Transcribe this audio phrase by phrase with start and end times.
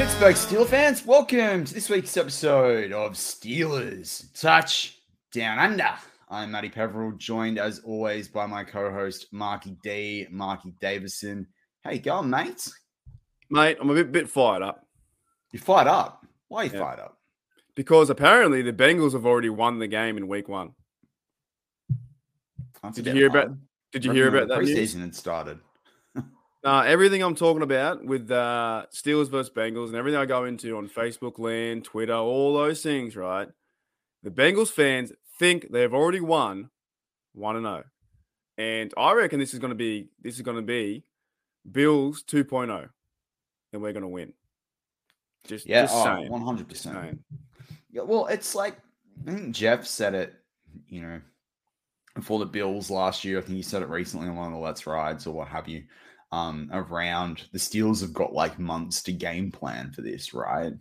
[0.00, 4.98] Pittsburgh Steelers fans, welcome to this week's episode of Steelers Touch
[5.30, 5.90] Down Under.
[6.30, 11.46] I'm Matty Peverell, joined as always by my co-host Marky D, Marky Davison.
[11.84, 12.66] How you going, mate?
[13.50, 14.86] Mate, I'm a bit, bit fired up.
[15.52, 16.24] You fired up?
[16.48, 16.78] Why are you Yeah.
[16.78, 17.18] fired up?
[17.74, 20.74] Because apparently the Bengals have already won the game in week one.
[22.94, 23.58] Did you hear about hard.
[23.92, 24.94] did you hear about that news?
[24.94, 25.60] Preseason had started.
[26.62, 30.76] Uh, everything I'm talking about with uh, Steelers versus Bengals and everything I go into
[30.76, 33.48] on Facebook land, Twitter, all those things, right?
[34.22, 36.68] The Bengals fans think they've already won
[37.32, 37.84] 1 and 0.
[38.58, 41.04] And I reckon this is going to be this is going to be
[41.70, 42.88] Bills 2.0
[43.72, 44.34] and we're going to win.
[45.46, 46.30] Just Yeah, just oh, saying.
[46.30, 46.68] 100%.
[46.68, 47.18] Just saying.
[47.90, 48.76] Yeah, well, it's like
[49.26, 50.34] I think Jeff said it,
[50.88, 51.20] you know,
[52.14, 53.38] before the Bills last year.
[53.38, 55.68] I think he said it recently on one of the Let's Rides or what have
[55.68, 55.84] you.
[56.32, 60.72] Um, around the Steelers have got like months to game plan for this, right?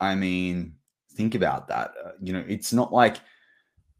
[0.00, 0.74] I mean,
[1.12, 1.92] think about that.
[2.02, 3.18] Uh, you know, it's not like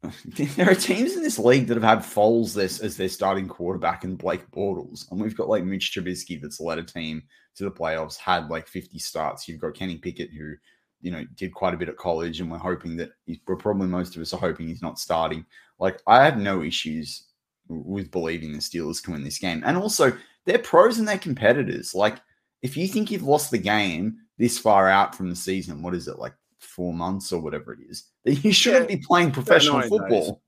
[0.24, 4.04] there are teams in this league that have had Foles this as their starting quarterback
[4.04, 7.22] and Blake Bortles, and we've got like Mitch Trubisky that's led a team
[7.56, 9.46] to the playoffs, had like 50 starts.
[9.46, 10.54] You've got Kenny Pickett who
[11.00, 13.10] you know, did quite a bit at college, and we're hoping that
[13.46, 15.44] we're probably most of us are hoping he's not starting.
[15.78, 17.26] Like, I have no issues
[17.68, 19.62] with believing the Steelers can win this game.
[19.64, 21.94] And also, they're pros and they're competitors.
[21.94, 22.18] Like,
[22.62, 26.08] if you think you've lost the game this far out from the season, what is
[26.08, 29.88] it, like four months or whatever it is, then you shouldn't be playing professional days.
[29.88, 30.40] football.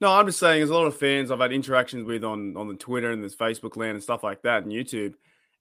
[0.00, 2.68] No, I'm just saying, there's a lot of fans I've had interactions with on on
[2.68, 5.14] the Twitter and this Facebook land and stuff like that and YouTube,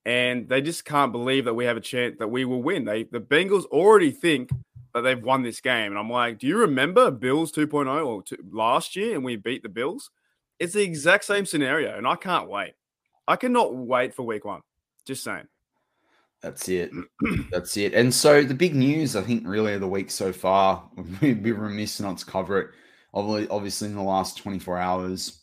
[0.06, 2.86] and they just can't believe that we have a chance that we will win.
[2.86, 4.52] They the Bengals already think
[4.94, 8.38] that they've won this game, and I'm like, do you remember Bills 2.0 or two,
[8.52, 10.12] last year and we beat the Bills?
[10.60, 12.74] It's the exact same scenario, and I can't wait.
[13.28, 14.62] I cannot wait for Week One.
[15.06, 15.48] Just saying.
[16.42, 16.92] That's it.
[17.52, 17.94] That's it.
[17.94, 20.90] And so the big news, I think, really of the week so far,
[21.22, 22.70] we'd be remiss not to cover it.
[23.14, 25.42] Obviously, in the last 24 hours,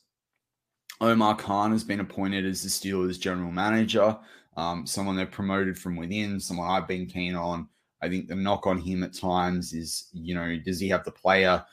[1.01, 4.17] Omar Khan has been appointed as the Steelers general manager.
[4.57, 7.69] Um, someone they've promoted from within, someone I've been keen on.
[8.01, 11.11] I think the knock on him at times is, you know, does he have the
[11.11, 11.65] player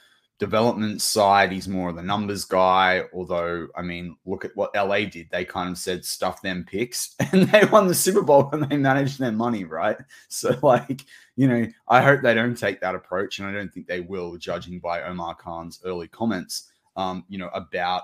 [0.41, 1.52] development side?
[1.52, 3.03] He's more of the numbers guy.
[3.13, 5.29] Although, I mean, look at what LA did.
[5.29, 8.75] They kind of said stuff them picks and they won the Super Bowl and they
[8.75, 9.97] managed their money, right?
[10.30, 13.38] So, like, you know, I hope they don't take that approach.
[13.38, 17.50] And I don't think they will, judging by Omar Khan's early comments, um, you know,
[17.53, 18.03] about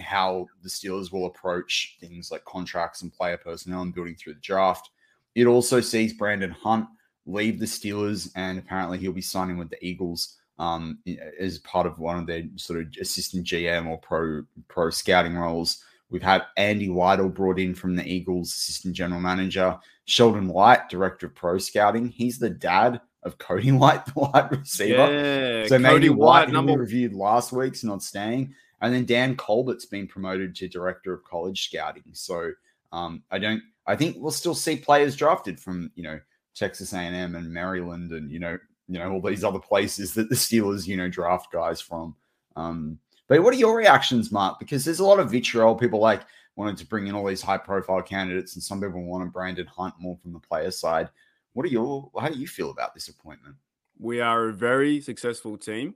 [0.00, 4.40] how the Steelers will approach things like contracts and player personnel and building through the
[4.40, 4.90] draft.
[5.36, 6.88] It also sees Brandon Hunt
[7.24, 10.98] leave the Steelers, and apparently he'll be signing with the Eagles um,
[11.38, 15.84] as part of one of their sort of assistant GM or pro pro scouting roles.
[16.10, 19.78] We've had Andy Lytle brought in from the Eagles, assistant general manager.
[20.06, 22.08] Sheldon White, director of pro scouting.
[22.08, 25.12] He's the dad of Cody White, the wide receiver.
[25.12, 29.04] Yeah, So maybe Cody White, who number we reviewed last week's not staying, and then
[29.04, 32.04] Dan Colbert's been promoted to director of college scouting.
[32.12, 32.52] So
[32.92, 33.62] um, I don't.
[33.86, 36.20] I think we'll still see players drafted from you know
[36.54, 38.58] Texas A&M and Maryland, and you know
[38.88, 42.14] you know all these other places that the Steelers you know draft guys from.
[42.56, 44.58] Um, but what are your reactions, Mark?
[44.58, 45.74] Because there's a lot of vitriol.
[45.74, 46.22] People like
[46.56, 49.66] wanted to bring in all these high profile candidates, and some people want wanted Brandon
[49.66, 51.08] Hunt more from the player side.
[51.52, 52.10] What are your?
[52.18, 53.56] How do you feel about this appointment?
[53.98, 55.94] We are a very successful team.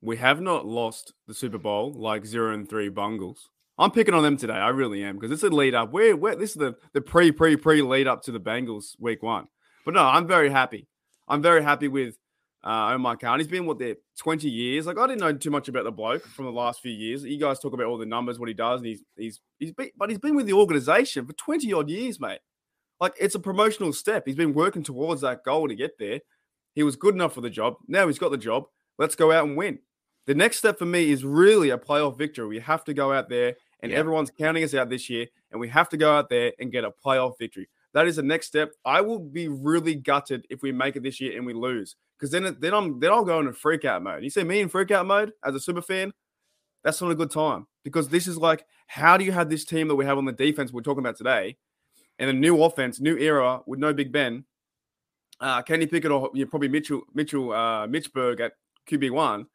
[0.00, 3.48] We have not lost the Super Bowl like zero and three Bungles.
[3.78, 4.54] I'm picking on them today.
[4.54, 5.92] I really am because it's a lead up.
[5.92, 9.22] We're, we're this is the the pre pre pre lead up to the Bengals week
[9.22, 9.48] one.
[9.84, 10.86] But no, I'm very happy.
[11.28, 12.16] I'm very happy with
[12.64, 13.38] uh, Omar Khan.
[13.38, 14.86] He's been what there 20 years.
[14.86, 17.24] Like I didn't know too much about the bloke from the last few years.
[17.24, 19.90] You guys talk about all the numbers, what he does, and he's he's he's been,
[19.96, 22.40] but he's been with the organization for 20 odd years, mate.
[23.00, 24.24] Like it's a promotional step.
[24.26, 26.20] He's been working towards that goal to get there.
[26.74, 27.74] He was good enough for the job.
[27.88, 28.64] Now he's got the job.
[28.98, 29.80] Let's go out and win.
[30.26, 32.46] The next step for me is really a playoff victory.
[32.48, 33.98] We have to go out there, and Yeah.
[33.98, 36.84] everyone's counting us out this year, and we have to go out there and get
[36.84, 37.68] a playoff victory.
[37.96, 38.72] That is the next step.
[38.84, 42.30] I will be really gutted if we make it this year and we lose, because
[42.30, 44.22] then then I'm then I'll go into freak out mode.
[44.22, 46.12] You see me in freak out mode as a super fan.
[46.84, 49.88] That's not a good time because this is like, how do you have this team
[49.88, 51.56] that we have on the defense we're talking about today,
[52.18, 54.44] and a new offense, new era with no Big Ben,
[55.40, 58.52] uh, Kenny Pickett or you know, probably Mitchell Mitchell uh, Mitchberg at
[58.90, 59.46] QB one,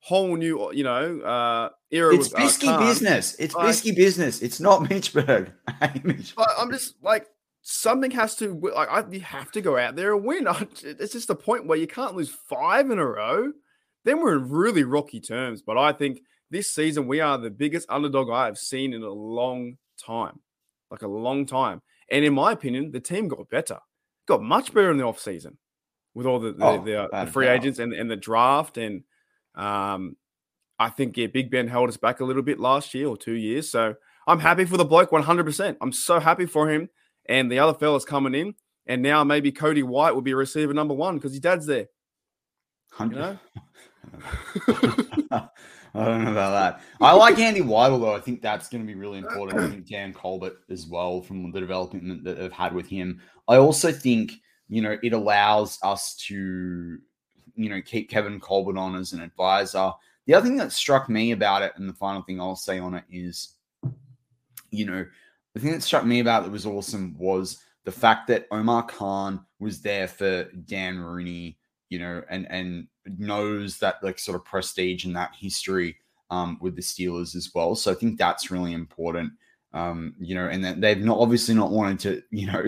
[0.00, 2.12] whole new you know uh, era.
[2.16, 2.80] It's with, uh, bisky Khan.
[2.84, 3.36] business.
[3.38, 4.42] It's Like- bisky business.
[4.42, 5.52] It's not Mitchberg.
[5.80, 6.34] Hey, Mitch.
[6.34, 7.28] But I'm just like
[7.66, 10.46] something has to like I, you have to go out there and win.
[10.48, 13.52] I- It's just a point where you can't lose five in a row.
[14.04, 15.62] Then we're in really rocky terms.
[15.62, 16.20] But I think
[16.50, 20.40] this season we are the biggest underdog I have seen in a long time,
[20.90, 21.80] like a long time.
[22.10, 23.78] And in my opinion, the team got better,
[24.28, 25.56] got much better in the off season
[26.14, 29.02] with all the the, Oh, the, uh, the free agents and, and the draft and
[29.54, 30.16] um.
[30.76, 33.34] I think yeah, Big Ben held us back a little bit last year or two
[33.34, 33.70] years.
[33.70, 33.94] So
[34.26, 35.76] I'm happy for the bloke 100%.
[35.80, 36.88] I'm so happy for him
[37.26, 38.54] and the other fellas coming in.
[38.86, 41.86] And now maybe Cody White will be receiver number one because his dad's there.
[43.00, 43.38] You know?
[45.96, 46.80] I don't know about that.
[47.00, 48.14] I like Andy Weidl though.
[48.14, 49.60] I think that's going to be really important.
[49.60, 53.20] I think Dan Colbert as well from the development that they've had with him.
[53.46, 54.32] I also think
[54.68, 56.98] you know it allows us to
[57.54, 59.92] you know keep Kevin Colbert on as an advisor.
[60.26, 62.94] The other thing that struck me about it, and the final thing I'll say on
[62.94, 63.54] it is,
[64.70, 65.06] you know,
[65.54, 69.44] the thing that struck me about it was awesome was the fact that Omar Khan
[69.60, 71.58] was there for Dan Rooney
[71.94, 75.96] you know, and and knows that like sort of prestige and that history
[76.30, 77.76] um, with the Steelers as well.
[77.76, 79.32] So I think that's really important.
[79.72, 82.64] Um, you know, and that they've not obviously not wanted to, you know,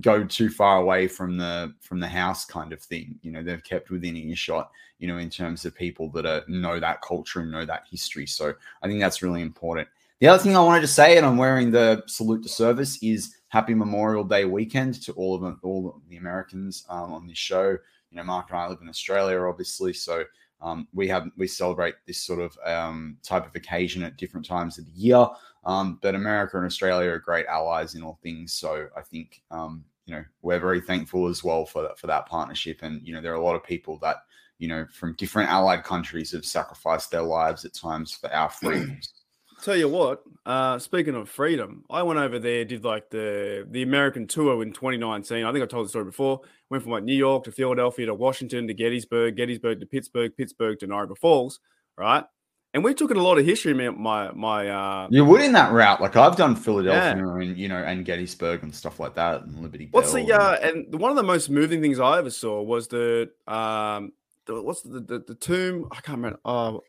[0.00, 3.18] go too far away from the from the house kind of thing.
[3.22, 6.80] You know, they've kept within earshot, you know, in terms of people that are, know
[6.80, 8.26] that culture and know that history.
[8.26, 9.88] So I think that's really important.
[10.20, 13.36] The other thing I wanted to say, and I'm wearing the salute to service, is
[13.48, 17.38] Happy Memorial Day weekend to all of them, all of the Americans um, on this
[17.38, 17.76] show
[18.10, 20.24] you know, Mark and I live in Australia, obviously, so
[20.60, 24.78] um, we have we celebrate this sort of um, type of occasion at different times
[24.78, 25.26] of the year.
[25.64, 29.84] Um, but America and Australia are great allies in all things, so I think um,
[30.06, 32.80] you know we're very thankful as well for that for that partnership.
[32.82, 34.16] And you know, there are a lot of people that
[34.58, 39.19] you know from different allied countries have sacrificed their lives at times for our freedoms.
[39.62, 43.82] Tell you what, uh, speaking of freedom, I went over there, did like the the
[43.82, 45.44] American tour in 2019.
[45.44, 46.40] I think I told the story before.
[46.70, 50.78] Went from like New York to Philadelphia to Washington to Gettysburg, Gettysburg to Pittsburgh, Pittsburgh
[50.78, 51.60] to Niagara Falls,
[51.98, 52.24] right?
[52.72, 53.74] And we took in a lot of history.
[53.74, 57.82] My my uh, you would in that route, like I've done Philadelphia and you know
[57.82, 59.88] and Gettysburg and stuff like that, and Liberty.
[59.90, 62.62] What's Bell the and- uh, and one of the most moving things I ever saw
[62.62, 64.12] was the um
[64.46, 65.88] the, what's the, the the tomb?
[65.90, 66.38] I can't remember.
[66.44, 66.80] Oh,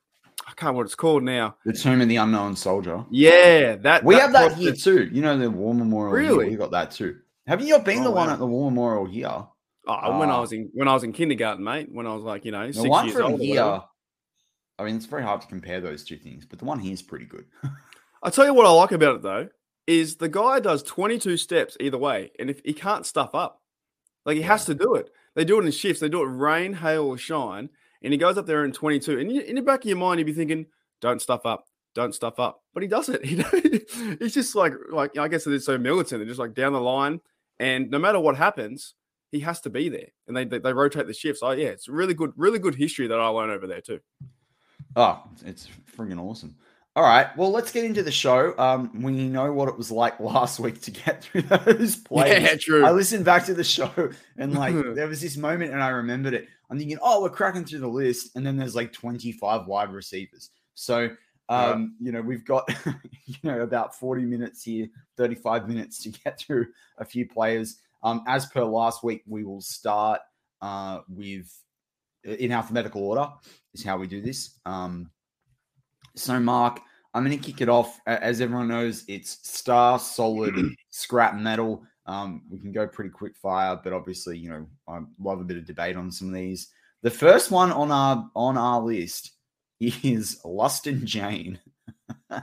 [0.51, 1.55] I can't remember what it's called now.
[1.65, 3.05] the Tomb of the Unknown Soldier?
[3.09, 5.09] Yeah, that We have that here the- too.
[5.11, 6.13] You know the War Memorial.
[6.13, 6.49] Really?
[6.49, 7.19] we got that too.
[7.47, 8.33] Have you not been Oh, the one wow.
[8.33, 9.27] at the War Memorial here?
[9.87, 10.41] Oh, when I Ah.
[10.41, 11.87] was in when I was in kindergarten, mate.
[11.91, 13.41] When I was like you know The six one years from old.
[13.41, 13.63] here.
[13.63, 13.83] whatever.
[14.77, 17.01] I mean, it's very hard to compare those two things, but the one here is
[17.01, 17.45] pretty good.
[18.23, 19.47] I tell you what I like about it though
[19.87, 23.61] is the guy does 22 steps either way, and if he can't stuff up,
[24.25, 25.09] like he has to do it.
[25.33, 26.01] They do it in shifts.
[26.01, 27.69] They do it rain, hail, or shine,
[28.01, 29.19] and he goes up there in 22.
[29.19, 30.65] And in the back of your mind, you'd be thinking,
[31.01, 33.21] "Don't stuff up, don't stuff up," but he does it.
[33.91, 36.19] He, he's just like, like I guess it's so militant.
[36.19, 37.19] They're just like down the line,
[37.59, 38.95] and no matter what happens,
[39.31, 40.07] he has to be there.
[40.27, 41.41] And they they, they rotate the shifts.
[41.43, 43.99] Oh yeah, it's really good, really good history that I learned over there too.
[44.95, 46.55] Oh, it's, it's friggin' awesome.
[46.93, 48.53] All right, well, let's get into the show.
[48.57, 52.43] Um, we know what it was like last week to get through those plays.
[52.43, 52.85] Yeah, true.
[52.85, 56.33] I listened back to the show and like there was this moment and I remembered
[56.33, 56.49] it.
[56.71, 60.51] I'm thinking, oh, we're cracking through the list, and then there's like 25 wide receivers.
[60.73, 61.09] So
[61.51, 62.69] um, you know, we've got
[63.25, 64.87] you know about 40 minutes here,
[65.17, 67.81] 35 minutes to get through a few players.
[68.03, 70.21] Um, as per last week, we will start
[70.61, 71.51] uh with
[72.23, 73.27] in alphabetical order
[73.73, 74.59] is how we do this.
[74.65, 75.09] Um
[76.15, 76.79] so Mark,
[77.13, 77.99] I'm going to kick it off.
[78.05, 80.53] As everyone knows, it's star, solid,
[80.89, 81.83] scrap metal.
[82.11, 85.55] Um, we can go pretty quick fire, but obviously, you know, I love a bit
[85.55, 86.67] of debate on some of these.
[87.03, 89.31] The first one on our on our list
[89.79, 91.59] is Lustin Jane.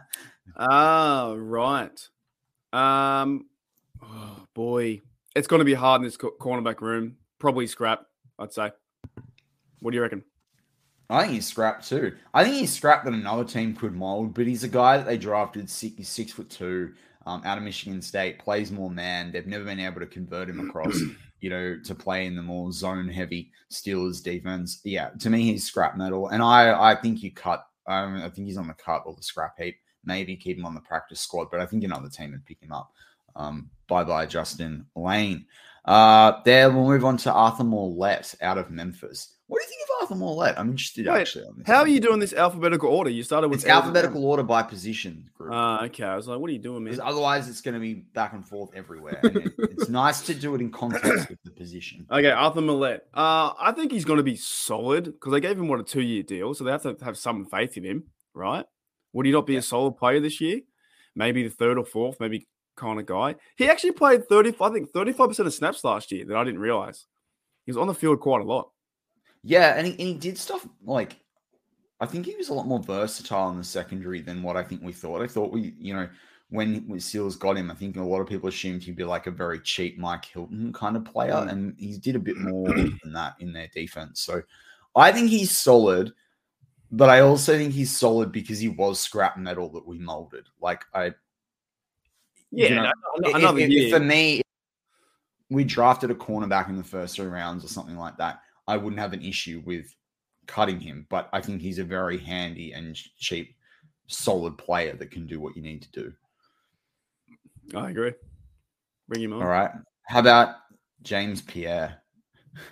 [0.61, 2.09] Ah, right.
[2.73, 3.47] Um,
[4.03, 5.01] oh boy,
[5.37, 7.17] it's going to be hard in this co- cornerback room.
[7.39, 8.07] Probably scrap,
[8.41, 8.73] I'd say.
[9.79, 10.25] What do you reckon?
[11.09, 12.17] I think he's scrapped too.
[12.35, 15.17] I think he's scrapped that another team could mold, but he's a guy that they
[15.17, 16.95] drafted six, he's six foot two,
[17.29, 19.31] um, out of Michigan State, plays more man.
[19.31, 20.99] They've never been able to convert him across,
[21.41, 24.81] you know, to play in the more zone heavy Steelers defense.
[24.83, 27.67] Yeah, to me, he's scrap metal, and I I think you cut.
[27.87, 29.77] Um, I think he's on the cut or the scrap heap.
[30.05, 32.73] Maybe keep him on the practice squad, but I think another team would pick him
[32.73, 32.93] up.
[33.37, 35.45] Um, bye bye, Justin Layne.
[35.85, 39.35] Uh, there we'll move on to Arthur Maulet out of Memphis.
[39.49, 40.59] What do you think of Arthur Maulet?
[40.59, 41.67] I'm interested Wait, actually on this.
[41.67, 43.09] How are you doing this alphabetical order?
[43.09, 45.53] You started with It's alphabetical order by position group.
[45.55, 47.01] Uh, okay, I was like, what are you doing, man?
[47.01, 49.19] Otherwise, it's going to be back and forth everywhere.
[49.23, 52.07] And it- it's nice to do it in context with the position.
[52.11, 53.01] Okay, Arthur Maulet.
[53.15, 56.25] Uh, I think he's going to be solid because they gave him what a two-year
[56.25, 58.67] deal, so they have to have some faith in him, right?
[59.15, 60.61] Would he not be a solid player this year?
[61.17, 63.37] Maybe the third or fourth, maybe kind of guy.
[63.57, 66.61] He actually played thirty, I think, thirty-five percent of snaps last year that I didn't
[66.61, 67.07] realize.
[67.65, 68.69] He was on the field quite a lot.
[69.43, 71.17] Yeah, and he, and he did stuff like
[72.01, 74.83] I think he was a lot more versatile in the secondary than what I think
[74.83, 75.21] we thought.
[75.23, 76.09] I thought we, you know,
[76.51, 79.27] when when Seals got him, I think a lot of people assumed he'd be like
[79.27, 81.51] a very cheap Mike Hilton kind of player, Mm.
[81.51, 84.21] and he did a bit more than that in their defense.
[84.21, 84.43] So
[84.97, 86.13] I think he's solid,
[86.91, 90.47] but I also think he's solid because he was scrap metal that we molded.
[90.61, 91.13] Like I,
[92.51, 94.43] Yeah, you know, no, if- if- if for me,
[95.51, 98.41] we drafted a cornerback in the first three rounds or something like that.
[98.69, 99.93] I wouldn't have an issue with
[100.47, 103.57] cutting him, but I think he's a very handy and cheap,
[104.07, 106.13] solid player that can do what you need to do.
[107.75, 108.13] I agree.
[109.09, 109.43] Bring him on.
[109.43, 109.71] All right.
[110.07, 110.57] How about
[111.03, 112.03] James Pierre?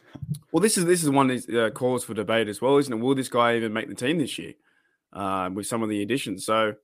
[0.53, 2.97] Well, this is this is one that uh, calls for debate as well, isn't it?
[2.97, 4.55] Will this guy even make the team this year
[5.13, 6.47] uh, with some of the additions?
[6.47, 6.75] So,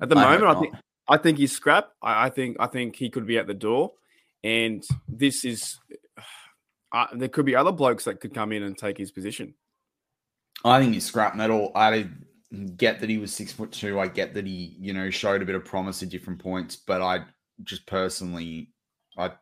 [0.00, 0.74] at the I moment, I think
[1.08, 1.88] I think he's scrap.
[2.00, 3.94] I, I think I think he could be at the door,
[4.44, 5.76] and this is
[6.92, 9.54] uh, there could be other blokes that could come in and take his position.
[10.64, 11.72] I think he's scrap metal.
[11.74, 12.08] I
[12.76, 14.00] get that he was six foot two.
[14.00, 17.02] I get that he, you know, showed a bit of promise at different points, but
[17.02, 17.24] I
[17.64, 18.70] just personally,
[19.18, 19.32] I,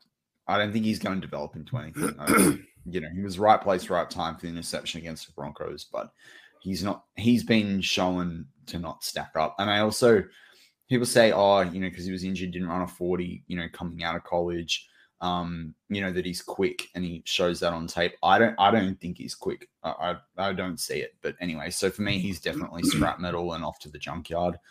[0.48, 2.14] I don't think he's going to develop into anything.
[2.18, 5.84] I- you know, he was right place, right time for the interception against the Broncos,
[5.90, 6.12] but
[6.60, 7.04] he's not.
[7.16, 9.56] He's been shown to not stack up.
[9.58, 10.22] And I also,
[10.88, 13.68] people say, oh, you know, because he was injured, didn't run a forty, you know,
[13.72, 14.86] coming out of college.
[15.20, 18.14] Um, you know that he's quick, and he shows that on tape.
[18.22, 19.68] I don't, I don't think he's quick.
[19.82, 21.14] I, I, I don't see it.
[21.22, 24.58] But anyway, so for me, he's definitely scrap metal and off to the junkyard.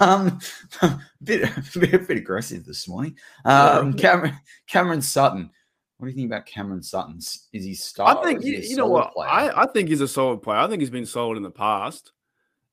[0.00, 0.40] Um,
[1.22, 1.48] bit,
[1.78, 3.16] bit, bit aggressive this morning.
[3.44, 4.36] Um, Cameron,
[4.66, 5.50] Cameron Sutton.
[5.98, 7.46] What do you think about Cameron Sutton's?
[7.52, 8.18] Is he star?
[8.18, 9.30] I think you, you know what player?
[9.30, 10.58] I, I think he's a solid player.
[10.58, 12.10] I think he's been solid in the past.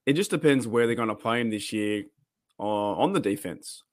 [0.08, 2.06] It just depends where they're going to play him this year
[2.60, 3.84] uh, on the defense.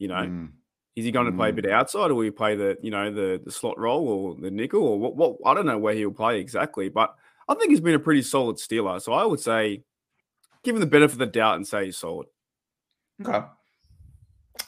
[0.00, 0.48] You know, Mm.
[0.96, 1.56] Is he going to play a Mm.
[1.56, 4.50] bit outside, or will he play the you know the the slot role or the
[4.50, 5.16] nickel, or what?
[5.16, 7.14] What I don't know where he'll play exactly, but
[7.48, 8.98] I think he's been a pretty solid stealer.
[9.00, 9.84] So I would say,
[10.64, 12.26] give him the benefit of the doubt and say he's solid.
[13.24, 13.46] Okay.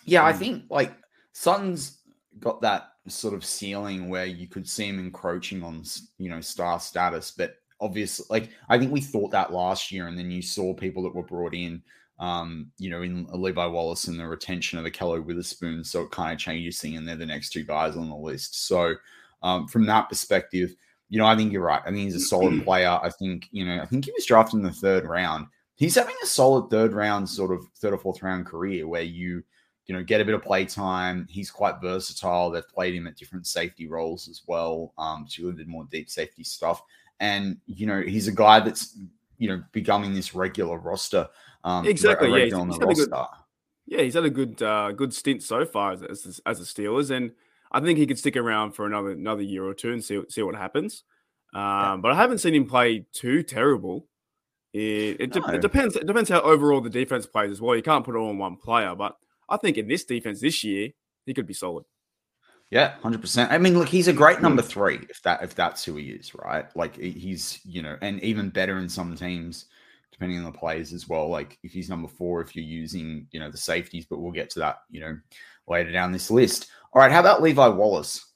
[0.05, 0.38] Yeah, I Mm.
[0.38, 0.93] think like
[1.33, 1.99] Sutton's
[2.38, 5.83] got that sort of ceiling where you could see him encroaching on
[6.19, 10.17] you know star status, but obviously, like I think we thought that last year, and
[10.17, 11.83] then you saw people that were brought in,
[12.23, 16.33] um, you know, in Levi Wallace and the retention of Ahkello Witherspoon, so it kind
[16.33, 18.67] of changes things, and they're the next two guys on the list.
[18.67, 18.95] So,
[19.43, 20.76] um, from that perspective,
[21.09, 21.83] you know, I think you're right.
[21.85, 22.97] I think he's a solid player.
[23.02, 25.49] I think you know, I think he was drafted in the third round.
[25.75, 29.43] He's having a solid third round, sort of third or fourth round career where you
[29.87, 31.26] you know, get a bit of play time.
[31.29, 32.50] He's quite versatile.
[32.50, 36.45] They've played him at different safety roles as well, um, particularly the more deep safety
[36.45, 36.83] stuff.
[37.19, 38.97] And you know, he's a guy that's
[39.38, 41.29] you know becoming this regular roster.
[41.64, 43.12] Um, re- Exactly, yeah, he's- he's had a good-
[43.87, 47.11] Yeah, he's had a good uh, good stint so far as as, as the Steelers,
[47.11, 47.33] and
[47.71, 50.42] I think he could stick around for another another year or two and see see
[50.42, 51.04] what happens.
[51.54, 54.09] Um, But I haven't seen him play too terrible.
[54.73, 55.49] It, it, de- No.
[55.49, 55.97] it depends.
[55.97, 57.76] It depends how overall the defense plays as well.
[57.76, 59.16] You can't put it all on one player, but
[59.49, 60.90] I think in this defense this year
[61.26, 61.85] he could be solid.
[62.71, 63.52] Yeah, hundred percent.
[63.52, 66.35] I mean, look, he's a great number three if that if that's who he is,
[66.35, 66.75] right?
[66.75, 69.66] Like he's you know, and even better in some teams,
[70.12, 71.28] depending on the players as well.
[71.28, 74.50] Like if he's number four, if you're using you know the safeties, but we'll get
[74.50, 75.19] to that you know
[75.66, 76.69] later down this list.
[76.92, 78.33] All right, how about Levi Wallace?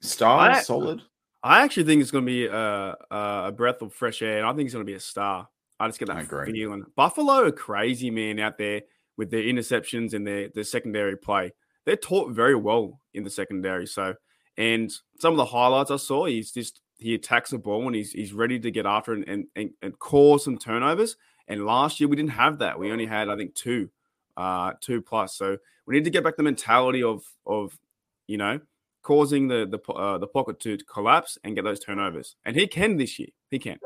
[0.00, 1.02] Star, I- solid.
[1.42, 4.50] I actually think it's going to be a, a breath of fresh air, and I
[4.50, 5.46] think he's going to be a star.
[5.78, 6.84] I just get that feeling.
[6.96, 8.80] Buffalo are crazy, man, out there
[9.18, 11.52] with their interceptions and their their secondary play.
[11.84, 13.86] They're taught very well in the secondary.
[13.86, 14.14] So,
[14.56, 18.12] and some of the highlights I saw, he's just he attacks the ball and he's
[18.12, 21.16] he's ready to get after it and and, and cause some turnovers.
[21.46, 22.78] And last year we didn't have that.
[22.78, 23.90] We only had I think two,
[24.36, 25.36] uh, two plus.
[25.36, 27.78] So we need to get back the mentality of of
[28.26, 28.60] you know
[29.02, 32.36] causing the the uh, the pocket to collapse and get those turnovers.
[32.44, 33.28] And he can this year.
[33.50, 33.78] He can.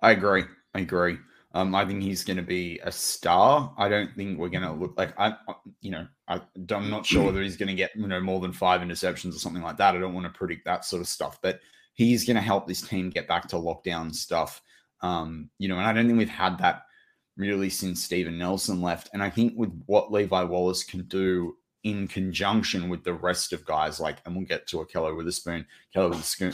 [0.00, 0.44] I agree.
[0.74, 1.18] I agree.
[1.54, 3.74] Um, I think he's going to be a star.
[3.76, 5.34] I don't think we're going to look like I,
[5.82, 6.40] you know, I,
[6.70, 9.38] I'm not sure whether he's going to get you know more than five interceptions or
[9.38, 9.94] something like that.
[9.94, 11.60] I don't want to predict that sort of stuff, but
[11.94, 14.62] he's going to help this team get back to lockdown stuff.
[15.00, 16.82] Um, you know, and I don't think we've had that
[17.36, 19.10] really since Steven Nelson left.
[19.12, 23.64] And I think with what Levi Wallace can do in conjunction with the rest of
[23.64, 26.52] guys like, and we'll get to a Keller with a spoon, Keller with a spoon,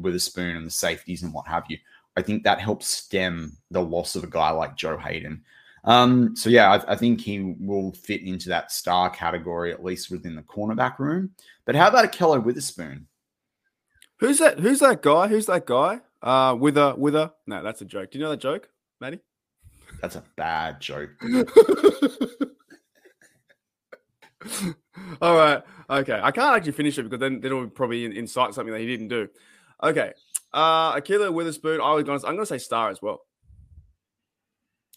[0.00, 1.78] with a spoon, and the safeties and what have you.
[2.16, 5.42] I think that helps stem the loss of a guy like Joe Haden.
[5.84, 10.12] Um, so yeah, I, I, think he will fit into that star category at least
[10.12, 11.32] within the cornerback room.
[11.64, 13.08] But how about Ahkello Witherspoon?
[14.22, 14.60] Who's that?
[14.60, 15.26] Who's that guy?
[15.26, 15.98] Who's that guy?
[16.22, 18.12] Uh, with a with a no, that's a joke.
[18.12, 18.68] Do you know that joke,
[19.00, 19.18] Matty?
[20.00, 21.10] That's a bad joke.
[25.20, 25.60] All right.
[25.90, 26.20] Okay.
[26.22, 29.08] I can't actually finish it because then, then it'll probably incite something that he didn't
[29.08, 29.28] do.
[29.82, 30.12] Okay.
[30.52, 33.22] Uh Ahkello Witherspoon, I was gonna I'm gonna say star as well.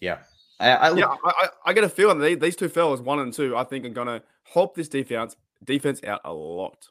[0.02, 0.20] Yeah.
[0.60, 3.34] I, I yeah, I, I, I, get a feeling that these two fellas, one and
[3.34, 6.90] two, I think are gonna help this defense defense out a lot.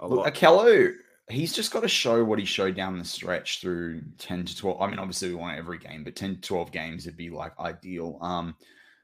[0.00, 0.28] A Look, lot.
[1.30, 4.80] He's just got to show what he showed down the stretch through 10 to 12.
[4.80, 7.58] I mean, obviously we want every game, but 10 to 12 games would be like
[7.58, 8.18] ideal.
[8.20, 8.54] Um,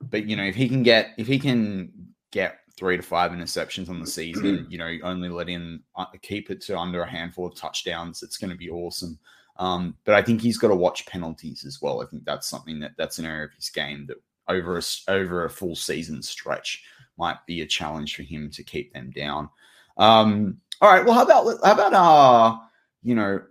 [0.01, 1.93] but you know, if he can get if he can
[2.31, 6.51] get three to five interceptions on the season, you know, only let in uh, keep
[6.51, 9.19] it to under a handful of touchdowns, it's going to be awesome.
[9.57, 12.03] Um, but I think he's got to watch penalties as well.
[12.03, 14.17] I think that's something that that's an area of his game that
[14.49, 16.83] over a, over a full season stretch
[17.17, 19.49] might be a challenge for him to keep them down.
[19.97, 21.05] Um, all right.
[21.05, 22.59] Well, how about how about uh,
[23.03, 23.43] you know,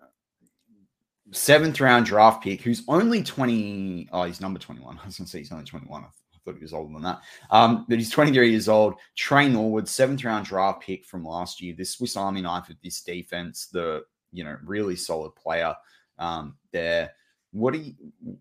[1.31, 5.39] seventh round draft pick who's only 20 oh he's number 21 i was gonna say
[5.39, 6.07] he's only 21 I
[6.45, 7.21] thought he was older than that.
[7.51, 8.95] Um, but he's 23 years old.
[9.15, 11.73] Tre Norwood, seventh round draft pick from last year.
[11.77, 14.03] This Swiss Army knife of this defense, the
[14.33, 15.73] you know really solid player
[16.19, 17.11] um, there.
[17.51, 17.93] What do you?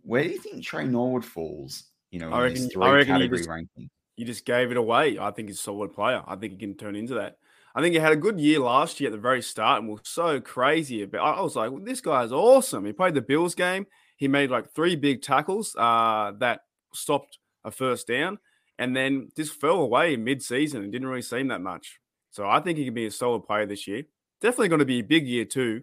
[0.02, 1.84] Where do you think Tre Norwood falls?
[2.10, 3.90] You know, I reckon, I reckon you just, ranking.
[4.16, 5.18] You just gave it away.
[5.20, 6.22] I think he's a solid player.
[6.26, 7.36] I think he can turn into that.
[7.74, 10.00] I think he had a good year last year at the very start and was
[10.04, 11.38] so crazy about.
[11.38, 12.84] I was like, well, this is awesome.
[12.84, 13.86] He played the Bills game.
[14.16, 16.60] He made like three big tackles uh, that
[16.94, 18.38] stopped a first down,
[18.78, 21.98] and then just fell away mid-season and didn't really seem that much.
[22.30, 24.02] So I think he can be a solid player this year.
[24.40, 25.82] Definitely going to be a big year too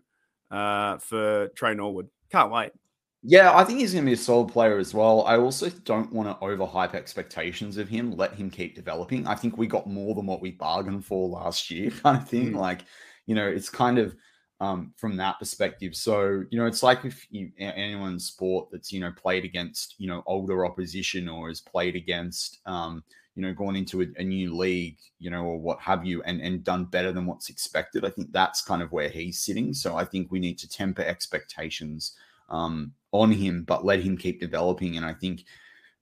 [0.51, 2.09] uh, for Tre Norwood.
[2.31, 2.71] Can't wait.
[3.21, 5.25] Yeah, I think he's going to be a solid player as well.
[5.25, 8.15] I also don't want to overhype expectations of him.
[8.15, 9.27] Let him keep developing.
[9.27, 12.53] I think we got more than what we bargained for last year, kind of thing.
[12.53, 12.55] Mm.
[12.55, 12.85] Like,
[13.25, 14.15] you know, it's kind of
[14.61, 15.95] um, from that perspective.
[15.95, 20.07] So, you know, it's like if you, anyone's sport that's, you know, played against, you
[20.07, 23.03] know, older opposition or has played against, um,
[23.35, 26.41] you know, gone into a, a, new league, you know, or what have you, and,
[26.41, 28.05] and done better than what's expected.
[28.05, 29.73] I think that's kind of where he's sitting.
[29.73, 32.15] So I think we need to temper expectations
[32.49, 34.97] um, on him, but let him keep developing.
[34.97, 35.45] And I think,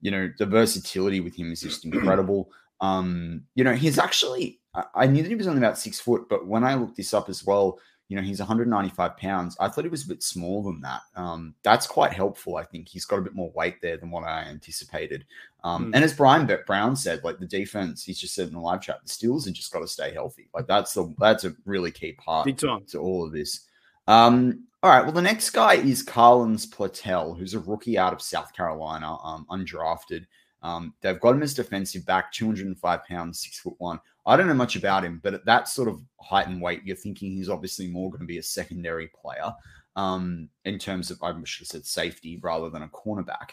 [0.01, 2.49] you know, the versatility with him is just incredible.
[2.81, 4.59] Um, you know, he's actually,
[4.93, 7.29] I, knew that he was only about six foot, but when I looked this up
[7.29, 7.79] as well,
[8.09, 9.57] you know, he's 195 pounds.
[9.59, 11.01] I thought he was a bit smaller than that.
[11.15, 12.55] Um, that's quite helpful.
[12.55, 15.25] I think he's got a bit more weight there than what I anticipated.
[15.65, 15.91] Um, mm.
[15.95, 19.01] And as Brian Brown said, like the defense, he's just said in the live chat,
[19.03, 20.47] the Steelers have just got to stay healthy.
[20.53, 23.65] Like that's the that's a really key part to all of this.
[24.07, 25.03] Um, all right.
[25.03, 29.45] Well, the next guy is Carlins Platel, who's a rookie out of South Carolina, um,
[29.51, 30.25] undrafted.
[30.63, 33.99] Um, they've got him as defensive back, 205 pounds, six foot one.
[34.25, 36.95] I don't know much about him, but at that sort of height and weight, you're
[36.95, 39.53] thinking he's obviously more going to be a secondary player
[39.97, 43.51] um, in terms of, I should have said safety rather than a cornerback.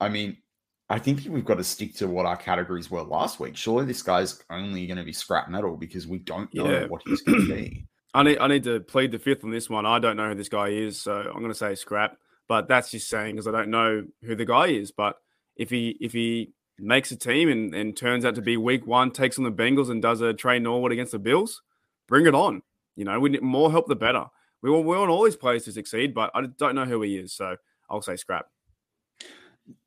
[0.00, 0.36] I mean,
[0.88, 3.56] I think we've got to stick to what our categories were last week.
[3.56, 6.86] Surely this guy's only going to be scrap metal because we don't know yeah.
[6.86, 7.88] what he's going to be.
[8.16, 9.84] I need I need to plead the fifth on this one.
[9.84, 12.16] I don't know who this guy is, so I'm going to say scrap.
[12.48, 14.90] But that's just saying because I don't know who the guy is.
[14.90, 15.16] But
[15.54, 19.10] if he if he makes a team and, and turns out to be week one,
[19.10, 21.60] takes on the Bengals and does a Tre Norwood against the Bills,
[22.08, 22.62] bring it on.
[22.94, 24.24] You know, we need more help the better.
[24.62, 27.18] We want, we want all these players to succeed, but I don't know who he
[27.18, 27.34] is.
[27.34, 27.56] So
[27.90, 28.46] I'll say scrap.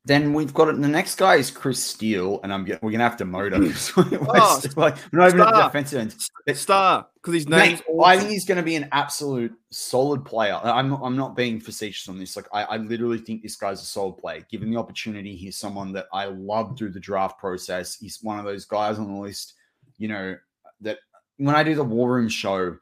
[0.04, 0.80] Then we've got it.
[0.80, 3.56] The next guy is Chris Steele, and I'm we're gonna have to motor.
[3.96, 5.62] oh, like, not even star.
[5.64, 6.56] defensive end.
[6.56, 7.74] Star because his name.
[7.88, 8.04] Awesome.
[8.04, 10.58] I think he's going to be an absolute solid player.
[10.62, 12.34] I'm not, I'm not being facetious on this.
[12.34, 14.44] Like I, I literally think this guy's a solid player.
[14.50, 17.96] Given the opportunity, he's someone that I love through the draft process.
[17.96, 19.54] He's one of those guys on the list.
[19.98, 20.36] You know
[20.80, 20.98] that
[21.36, 22.76] when I do the War Room show,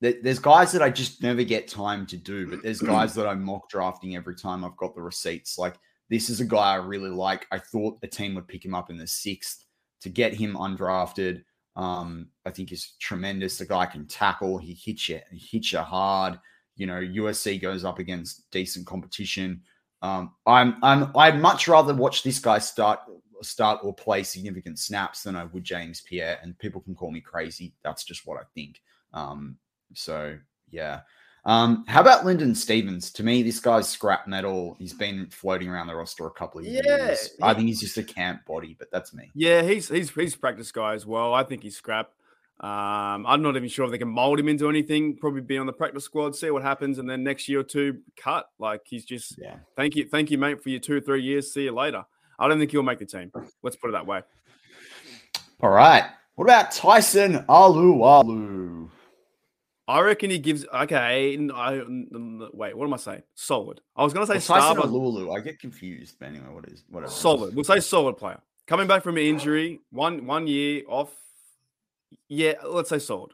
[0.00, 3.42] there's guys that I just never get time to do, but there's guys that I'm
[3.42, 5.56] mock drafting every time I've got the receipts.
[5.56, 5.76] Like
[6.14, 7.44] this is a guy I really like.
[7.50, 9.64] I thought the team would pick him up in the sixth
[10.00, 11.42] to get him undrafted.
[11.74, 13.58] Um, I think is tremendous.
[13.58, 14.56] The guy can tackle.
[14.58, 15.18] He hits you.
[15.32, 16.38] He hits you hard.
[16.76, 19.62] You know, USC goes up against decent competition.
[20.02, 23.00] Um, I'm I'm I'd much rather watch this guy start
[23.42, 26.38] start or play significant snaps than I would James Pierre.
[26.44, 27.74] And people can call me crazy.
[27.82, 28.80] That's just what I think.
[29.12, 29.58] Um,
[29.94, 30.38] so
[30.70, 31.00] yeah.
[31.46, 33.10] Um, how about Linden Stephens?
[33.12, 34.76] To me, this guy's scrap metal.
[34.78, 37.30] He's been floating around the roster a couple of Yeah, years.
[37.42, 39.30] I think he's just a camp body, but that's me.
[39.34, 41.34] Yeah, he's he's he's a practice guy as well.
[41.34, 42.10] I think he's scrap.
[42.60, 45.16] Um, I'm not even sure if they can mold him into anything.
[45.16, 47.98] Probably be on the practice squad, see what happens, and then next year or two,
[48.16, 48.48] cut.
[48.58, 49.56] Like he's just Yeah.
[49.76, 51.52] thank you, thank you, mate, for your two or three years.
[51.52, 52.04] See you later.
[52.38, 53.32] I don't think he'll make the team.
[53.62, 54.22] Let's put it that way.
[55.60, 56.04] All right.
[56.36, 58.88] What about Tyson Alualu?
[59.86, 61.36] I reckon he gives okay.
[61.54, 61.82] I,
[62.54, 63.22] wait, what am I saying?
[63.34, 63.80] Solid.
[63.94, 65.36] I was gonna say star, Tyson but Alualu.
[65.36, 67.12] I get confused, but anyway, what is whatever.
[67.12, 67.54] solid.
[67.54, 68.40] We'll say solid player.
[68.66, 71.12] Coming back from an injury, one one year off.
[72.28, 73.32] Yeah, let's say solid.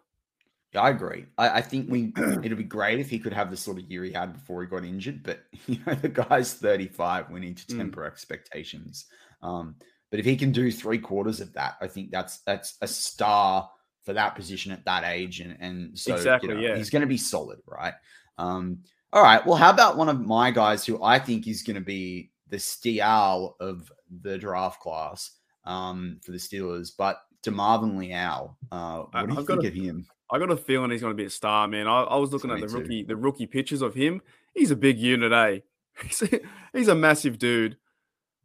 [0.73, 1.27] Yeah, I agree.
[1.39, 4.03] I, I think we it'd be great if he could have the sort of year
[4.03, 5.23] he had before he got injured.
[5.23, 7.31] But you know, the guy's 35.
[7.31, 7.79] We need to Mm.
[7.79, 9.07] temper expectations.
[9.43, 9.77] Um,
[10.11, 13.71] but if he can do three quarters of that, I think that's that's a star
[14.05, 15.41] for that position at that age.
[15.41, 16.77] And and so you Exactly, know, yeah.
[16.77, 17.95] he's going to be solid, right?
[18.39, 18.79] Um,
[19.13, 19.45] all right.
[19.45, 22.57] Well, how about one of my guys who I think is going to be the
[22.59, 23.91] Stial of
[24.23, 25.33] the draft class
[25.65, 28.57] um, for the Steelers, but Demarvin Leal.
[28.71, 30.07] Uh, what do you I've think a- of him?
[30.33, 31.89] I got a feeling he's going to be a star, man.
[31.89, 34.23] I, I was looking at the rookie, the rookie pictures of him.
[34.55, 35.59] He's a big unit, eh?
[36.05, 36.41] He's a,
[36.73, 37.77] he's a massive dude.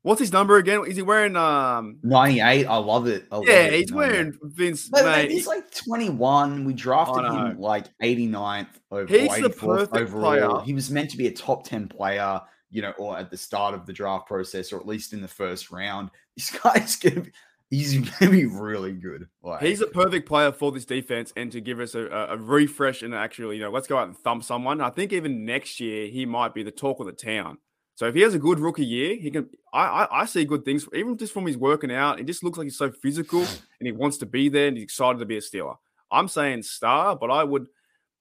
[0.06, 0.84] What's his number again?
[0.86, 1.36] Is he wearing?
[1.36, 2.68] Um, 98.
[2.68, 3.26] I love it.
[3.32, 3.96] I love yeah, it, he's 98.
[3.96, 4.88] wearing Vince.
[4.88, 6.64] But, mate, he's like 21.
[6.64, 10.22] We drafted him like 89th over He's the perfect overall.
[10.22, 10.64] player.
[10.64, 12.40] He was meant to be a top 10 player,
[12.70, 15.28] you know, or at the start of the draft process, or at least in the
[15.28, 16.12] first round.
[16.38, 17.32] This guy's gonna be
[17.72, 19.28] he's gonna be really good.
[19.42, 22.38] Like He's a perfect player for this defense and to give us a, a a
[22.38, 24.82] refresh and actually, you know, let's go out and thump someone.
[24.82, 27.58] I think even next year he might be the talk of the town.
[27.96, 29.50] So if he has a good rookie year, he can.
[29.74, 32.20] I I, I see good things even just from his working out.
[32.20, 33.40] It just looks like he's so physical
[33.80, 35.78] and he wants to be there and he's excited to be a Steeler.
[36.12, 37.68] I'm saying star, but I would.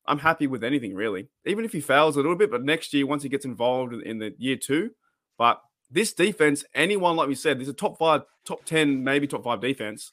[0.06, 2.50] I'm happy with anything really, even if he fails a little bit.
[2.50, 4.90] But next year, once he gets involved in, in the year two,
[5.38, 5.60] but
[5.90, 9.60] this defense, anyone like we said, there's a top five, top ten, maybe top five
[9.60, 10.12] defense.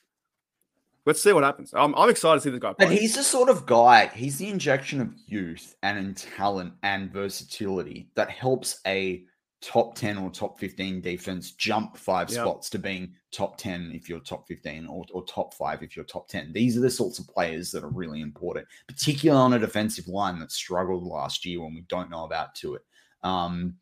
[1.05, 1.73] Let's see what happens.
[1.73, 2.85] I'm, I'm excited to see this guy play.
[2.85, 7.11] But he's the sort of guy, he's the injection of youth and in talent and
[7.11, 9.23] versatility that helps a
[9.61, 12.41] top 10 or top 15 defense jump five Yeah.
[12.41, 16.03] spots to being top 10 if you're top 15 or, or top five if you're
[16.05, 16.51] top 10.
[16.51, 20.39] These are the sorts of players that are really important, particularly on a defensive line
[20.39, 22.81] that struggled last year when we don't know about to it.
[23.23, 23.75] Um,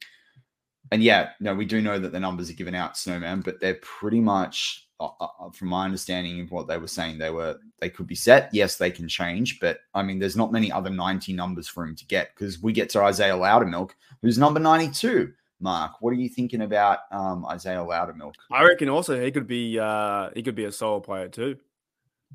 [0.92, 3.76] and yeah, no, we do know that the numbers are given out, Snowman, but they're
[3.82, 7.90] pretty much, uh, uh, from my understanding of what they were saying, they were they
[7.90, 8.50] could be set.
[8.54, 11.96] Yes, they can change, but I mean, there's not many other 90 numbers for him
[11.96, 15.32] to get because we get to Isaiah Loudermilk, who's number 92.
[15.60, 18.36] Mark, what are you thinking about um, Isaiah Loudermilk?
[18.52, 21.58] I reckon also he could be uh he could be a solo player too.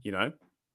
[0.02, 0.32] You know,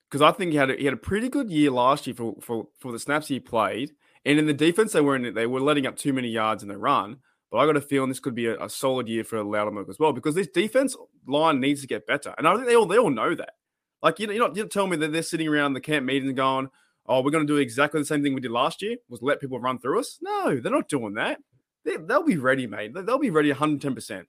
[0.10, 2.36] because I think he had a, he had a pretty good year last year for
[2.42, 3.92] for for the snaps he played,
[4.26, 6.78] and in the defense they weren't they were letting up too many yards in the
[6.78, 7.18] run.
[7.52, 9.98] But I got a feeling this could be a, a solid year for Loudermilk as
[9.98, 10.96] well because this defense
[11.28, 13.54] line needs to get better, and I think they all they all know that.
[14.02, 16.34] Like you know, you're not you're telling me that they're sitting around the camp meetings
[16.34, 16.70] going,
[17.06, 19.42] "Oh, we're going to do exactly the same thing we did last year, was let
[19.42, 21.40] people run through us." No, they're not doing that.
[21.86, 22.94] They, they'll be ready, mate.
[22.94, 23.96] They- They'll be ready 110.
[23.96, 24.28] percent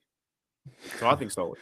[0.99, 1.59] So I think solid.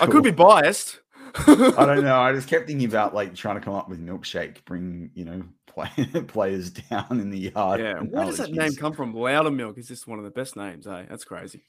[0.00, 0.98] I could be biased.
[1.34, 2.20] I don't know.
[2.20, 5.42] I just kept thinking about like trying to come up with milkshake, bring you know
[5.66, 5.88] play,
[6.26, 7.80] players down in the yard.
[7.80, 9.14] Yeah, where does that name come from?
[9.14, 10.86] Louder Milk is just one of the best names.
[10.86, 11.04] Eh?
[11.08, 11.62] That's crazy.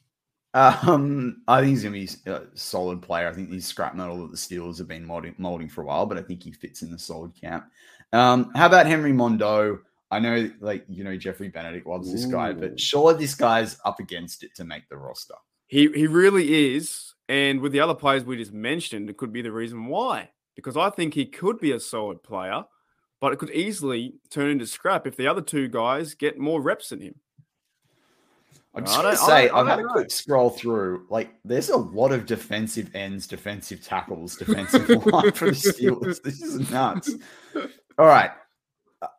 [0.54, 3.28] Um, I think he's gonna be a solid player.
[3.28, 6.04] I think he's scrap metal that the Steelers have been molding, molding for a while,
[6.06, 7.64] but I think he fits in the solid camp.
[8.12, 9.78] Um, how about Henry Mondeaux?
[10.12, 13.98] I know, like you know, Jeffrey Benedict loves this guy, but surely this guy's up
[13.98, 15.34] against it to make the roster.
[15.66, 17.14] He he really is.
[17.28, 20.30] And with the other players we just mentioned, it could be the reason why.
[20.54, 22.64] Because I think he could be a solid player,
[23.22, 26.90] but it could easily turn into scrap if the other two guys get more reps
[26.90, 27.14] than him.
[28.74, 31.06] I'm just don't- gonna say, I I've had a quick scroll through.
[31.08, 36.22] Like, there's a lot of defensive ends, defensive tackles, defensive line for the Steelers.
[36.22, 37.14] This is nuts.
[37.98, 38.30] All right.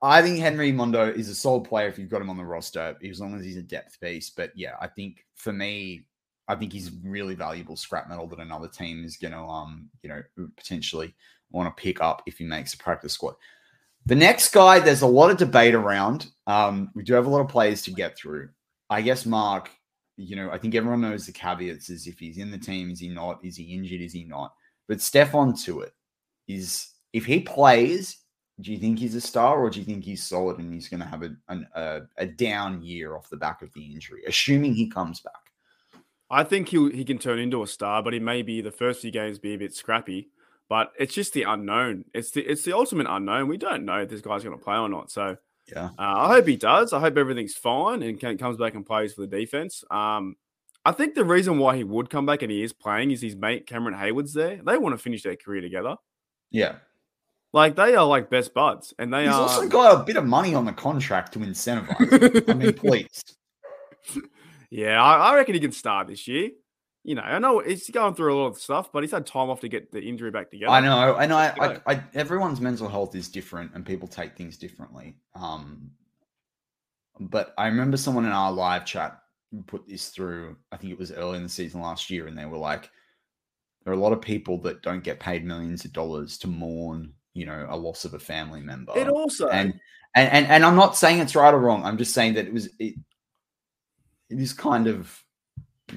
[0.02, 2.96] I think Henry Mondeaux is a solid player if you've got him on the roster,
[3.04, 4.30] as long as he's a depth piece.
[4.30, 6.06] But yeah, I think for me,
[6.48, 10.10] I think he's really valuable scrap metal that another team is going to, um, you
[10.10, 10.22] know,
[10.58, 11.14] potentially
[11.52, 13.36] want to pick up if he makes a practice squad.
[14.06, 16.28] The next guy, there's a lot of debate around.
[16.48, 18.50] Um, we do have a lot of players to get through.
[18.90, 19.70] I guess Mark,
[20.18, 23.00] you know, I think everyone knows the caveats is if he's in the team, is
[23.00, 23.40] he not?
[23.44, 24.02] Is he injured?
[24.02, 24.54] Is he not?
[24.88, 25.92] But Stephon Tuitt
[26.48, 28.18] is if he plays,
[28.62, 31.00] do you think he's a star or do you think he's solid and he's going
[31.00, 34.74] to have a, an, a a down year off the back of the injury, assuming
[34.74, 35.34] he comes back?
[36.30, 39.02] I think he he can turn into a star, but he may be the first
[39.02, 40.30] few games be a bit scrappy.
[40.70, 42.06] But it's just the unknown.
[42.14, 43.48] It's the it's the ultimate unknown.
[43.48, 45.12] We don't know if this guy's going to play or not.
[45.12, 45.38] So
[45.72, 45.90] Yeah.
[45.98, 46.94] Uh, I hope he does.
[46.94, 49.84] I hope everything's fine and can, comes back and plays for the defense.
[49.92, 50.36] Um,
[50.86, 53.36] I think the reason why he would come back and he is playing is his
[53.36, 54.60] mate Cameron Heyward's there.
[54.66, 55.96] They want to finish their career together.
[56.52, 56.76] Yeah.
[57.54, 59.42] Like they are like best buds, and they He's are.
[59.42, 62.50] also got a bit of money on the contract to incentivize.
[62.50, 63.24] I mean, please.
[64.72, 66.50] Yeah, I, I, reckon he can start this year.
[67.04, 69.52] You know, I know he's going through a lot of stuff, but he's had time
[69.52, 70.72] off to get the injury back together.
[70.72, 74.58] I know, and I, I, I, everyone's mental health is different, and people take things
[74.58, 75.16] differently.
[75.36, 75.92] Um,
[77.20, 79.20] but I remember someone in our live chat
[79.68, 80.58] put this through.
[80.72, 82.90] I think it was early in the season last year, and they were like,
[83.84, 87.14] "There are a lot of people that don't get paid millions of dollars to mourn,
[87.34, 89.80] you know, a loss of a family member." It also and
[90.16, 91.84] and and, and I'm not saying it's right or wrong.
[91.84, 92.96] I'm just saying that it was it.
[94.30, 95.24] It is kind of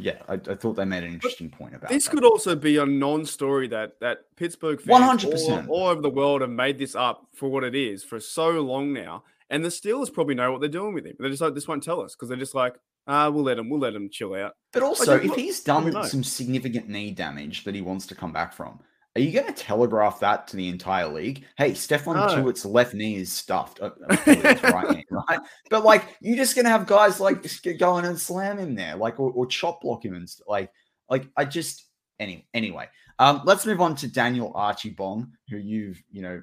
[0.00, 2.04] yeah, I, I, thought they made an interesting point about this.
[2.04, 2.10] That.
[2.10, 5.68] Could also be a non-story that that Pittsburgh fans 100%.
[5.68, 8.50] All, all, over the world have made this up for what it is for so
[8.50, 11.14] long now, and the Steelers probably know what they're doing with him.
[11.18, 12.74] They're just like, this won't tell us because they're just like,
[13.06, 14.54] ah, we'll let him, we'll let him chill out.
[14.72, 18.32] But also, like, if he's done some significant knee damage that he wants to come
[18.32, 18.80] back from,
[19.16, 21.46] are you going to telegraph that to the entire league?
[21.56, 22.42] Hey, Stephon no.
[22.42, 23.80] Tuitt's left knee is stuffed.
[23.80, 23.90] Uh,
[24.26, 25.40] right, knee, right?
[25.70, 27.42] But like, you're just going to have guys like
[27.78, 30.70] go in and slam him there, like, or, or chop block him and like,
[31.08, 31.86] like I just
[32.20, 32.88] any anyway.
[33.18, 36.42] Um, let's move on to Daniel Archibong, who you've you know,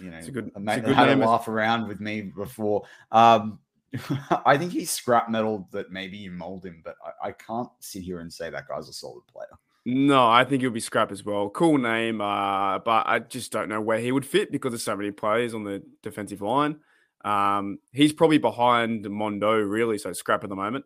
[0.00, 1.22] you know, it's a good, made, a good had name.
[1.22, 2.84] a laugh around with me before.
[3.10, 3.58] Um,
[4.46, 8.04] I think he's scrap metal that maybe you mold him, but I, I can't sit
[8.04, 9.58] here and say that guy's a solid player.
[9.86, 11.48] No, I think he'll be scrap as well.
[11.48, 14.96] Cool name, uh, but I just don't know where he would fit because there's so
[14.96, 16.80] many players on the defensive line.
[17.24, 20.84] Um, he's probably behind Mondeaux, really, so scrap at the moment.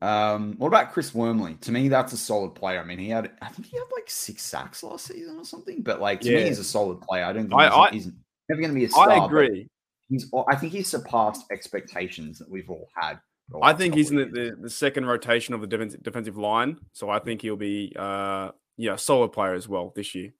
[0.00, 1.54] Um, what about Chris Wormley?
[1.62, 2.80] To me, that's a solid player.
[2.80, 5.82] I mean, he had, I think he had like six sacks last season or something,
[5.82, 6.38] but like to yeah.
[6.38, 7.24] me, he's a solid player.
[7.24, 8.06] I don't think I, he's, I, he's,
[8.48, 9.10] never going to be a star.
[9.10, 9.68] I agree.
[10.10, 13.18] He's, I think he's surpassed expectations that we've all had
[13.62, 17.10] I think he's in the, the, the, second rotation of the defensive, defensive line, so
[17.10, 20.32] I think he'll be uh yeah solid player as well this year.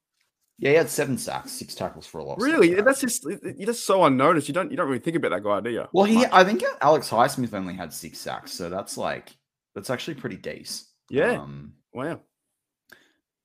[0.59, 2.41] Yeah, he had seven sacks, six tackles for a loss.
[2.41, 4.49] Really, that's just you're just so unnoticed.
[4.49, 5.85] You don't you don't really think about that guy, do you?
[5.93, 6.29] Well, he Much.
[6.33, 9.37] I think Alex Highsmith only had six sacks, so that's like
[9.75, 10.89] that's actually pretty decent.
[11.11, 11.33] Yeah.
[11.33, 12.21] Um, wow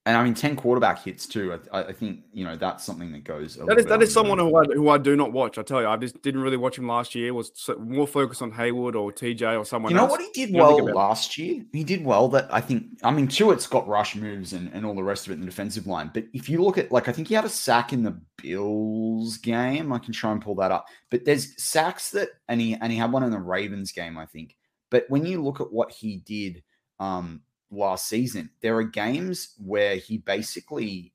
[0.06, 1.60] and I mean, ten quarterback hits too.
[1.72, 3.56] I, I, think you know that's something that goes.
[3.58, 5.58] that is that is someone who I, who I do not watch.
[5.58, 7.34] I tell you, I just didn't really watch him last year.
[7.34, 9.92] Was more focused on Heyward or TJ or someone.
[9.92, 10.12] You know else.
[10.12, 11.64] what he did well last year?
[11.74, 12.30] He did well.
[12.30, 12.86] That I think.
[13.04, 15.46] I mean, Tuitt's got rush moves and, and all the rest of it in the
[15.46, 16.12] defensive line.
[16.14, 19.38] But if you look at like, I think he had a sack in the Bills
[19.38, 19.92] game.
[19.92, 20.88] I can try and pull that up.
[21.12, 24.26] But there's sacks that, and he and he had one in the Ravens game, I
[24.26, 24.56] think.
[24.90, 26.64] But when you look at what he did,
[27.00, 28.50] um, last season.
[28.62, 31.14] There are games where he basically,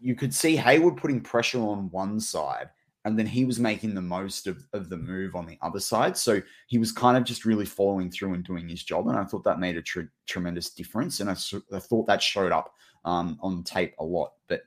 [0.00, 2.70] you could see Heyward putting pressure on one side,
[3.04, 6.16] and then he was making the most of, of the move on the other side.
[6.16, 9.08] So he was kind of just really following through and doing his job.
[9.08, 11.18] And I thought that made a tr- tremendous difference.
[11.18, 11.36] And I,
[11.74, 12.72] I, thought that showed up
[13.04, 14.34] um, on tape a lot.
[14.46, 14.62] But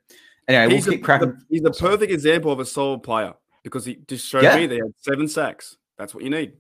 [0.50, 1.38] anyway, he's we'll keep a, cracking.
[1.50, 4.58] He's a perfect example of a solid player because he just showed yeah.
[4.58, 5.78] me they had seven sacks.
[5.98, 6.54] That's what you need.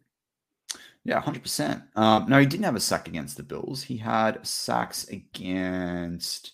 [1.05, 1.83] Yeah, hundred um, percent.
[1.95, 3.83] No, he didn't have a sack against the Bills.
[3.83, 6.53] He had sacks against.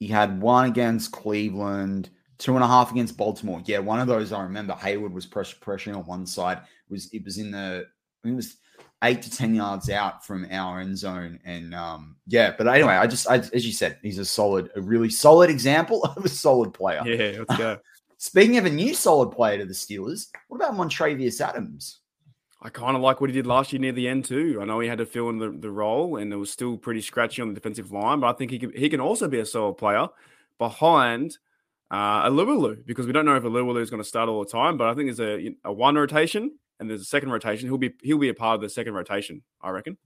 [0.00, 3.62] He had one against Cleveland, two and a half against Baltimore.
[3.64, 4.74] Yeah, one of those I remember.
[4.74, 6.58] Heyward was pressure pressuring on one side.
[6.58, 7.86] It was it was in the
[8.24, 8.56] it was
[9.04, 12.52] eight to ten yards out from our end zone, and um, yeah.
[12.56, 16.02] But anyway, I just I, as you said, he's a solid, a really solid example
[16.02, 17.02] of a solid player.
[17.04, 17.78] Yeah, let's go.
[18.22, 22.00] Speaking of a new solid player to the Steelers, what about Montravius Adams?
[22.60, 24.58] I kind of like what he did last year near the end too.
[24.60, 27.00] I know he had to fill in the, the role, and it was still pretty
[27.00, 28.20] scratchy on the defensive line.
[28.20, 30.06] But I think he can, he can also be a solid player
[30.58, 31.38] behind
[31.90, 34.50] uh, Alualu because we don't know if a Alualu is going to start all the
[34.50, 34.76] time.
[34.76, 37.70] But I think there's a, a one rotation and there's a second rotation.
[37.70, 39.40] He'll be he'll be a part of the second rotation.
[39.62, 39.96] I reckon.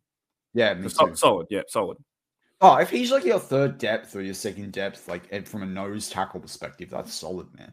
[0.52, 1.48] Yeah, so, solid.
[1.50, 1.98] Yeah, solid.
[2.60, 6.08] Oh, if he's like your third depth or your second depth, like from a nose
[6.08, 7.72] tackle perspective, that's solid, man.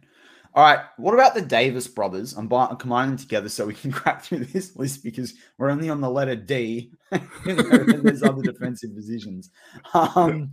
[0.54, 0.80] All right.
[0.98, 2.34] What about the Davis brothers?
[2.34, 5.90] I'm, I'm combining them together so we can crack through this list because we're only
[5.90, 6.92] on the letter D.
[7.46, 9.50] there's other defensive positions.
[9.94, 10.52] Um,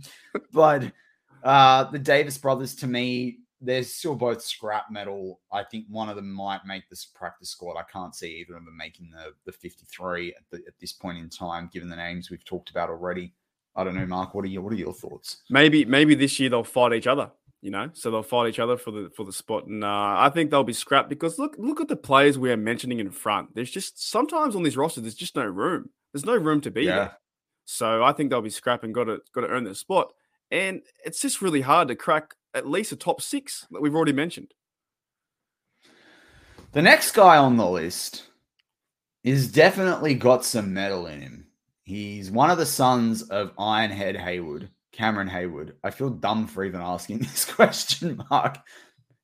[0.53, 0.91] but
[1.43, 5.41] uh, the Davis brothers, to me, they're still both scrap metal.
[5.51, 7.77] I think one of them might make this practice squad.
[7.77, 11.17] I can't see either of them making the, the 53 at, the, at this point
[11.17, 13.33] in time, given the names we've talked about already.
[13.75, 14.33] I don't know, Mark.
[14.33, 15.43] What are your What are your thoughts?
[15.49, 17.31] Maybe Maybe this year they'll fight each other
[17.61, 20.31] you know, so they'll fight each other for the for the spot, and uh, I
[20.33, 23.53] think they'll be scrapped because look look at the players we are mentioning in front.
[23.55, 25.89] There's just sometimes on these rosters there's just no room.
[26.13, 26.95] There's no room to be yeah.
[26.95, 27.17] there.
[27.65, 30.11] So I think they'll be scrapped and got to got to earn their spot.
[30.51, 34.13] And it's just really hard to crack at least a top six that we've already
[34.13, 34.53] mentioned.
[36.71, 38.23] The next guy on the list
[39.23, 41.47] is definitely got some metal in him.
[41.83, 45.71] He's one of the sons of Ironhead Heyward, Cameron Heyward.
[45.81, 48.57] I feel dumb for even asking this question, Mark.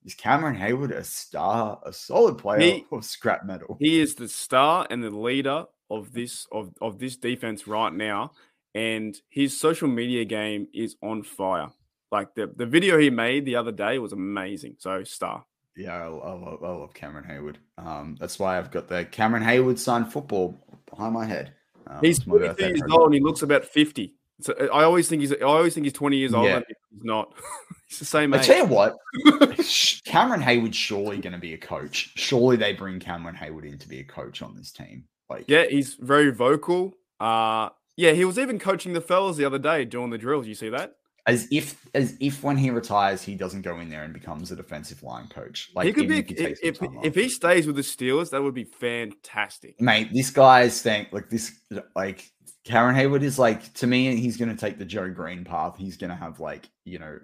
[0.06, 3.76] Is Cameron Heyward a star, a solid player He- of scrap metal?
[3.80, 8.32] He is the star and the leader of this of, of this defense right now,
[8.74, 11.70] and his social media game is on fire.
[12.10, 14.78] Like the, the video he made the other day was amazing.
[14.80, 15.44] So star.
[15.76, 17.58] Yeah, I, I, love, I love Cameron Heyward.
[17.78, 20.58] Um, that's why I've got the Cameron Heyward signed football
[20.90, 21.54] behind my head.
[21.88, 24.16] Um, He's it's my 22 birthday years old and he looks about 50.
[24.42, 26.46] So uh, I always think he's I always think he's 20 years old.
[26.46, 26.62] Yeah.
[26.68, 27.34] He's not.
[27.88, 28.46] he's the same I age.
[28.46, 28.96] tell you what,
[30.06, 32.12] Cameron Heyward's surely going to be a coach.
[32.16, 35.06] Surely they bring Cameron Haywood in to be a coach on this team.
[35.30, 36.94] Like, Yeah, he's very vocal.
[37.20, 40.48] Uh yeah, he was even coaching the fellas the other day doing the drills.
[40.48, 40.96] You see that?
[41.28, 44.56] as if as if when he retires, he doesn't go in there and becomes a
[44.56, 45.72] defensive line coach.
[45.74, 48.44] Like, he could be if he takes if, if he stays with the Steelers, that
[48.44, 49.80] would be fantastic.
[49.82, 51.60] mate, this guy's saying like this,
[51.96, 52.32] like
[52.66, 55.78] Cameron Heyward is like to me, he's going to take the Joe Greene path.
[55.78, 57.20] He's going to have like you know,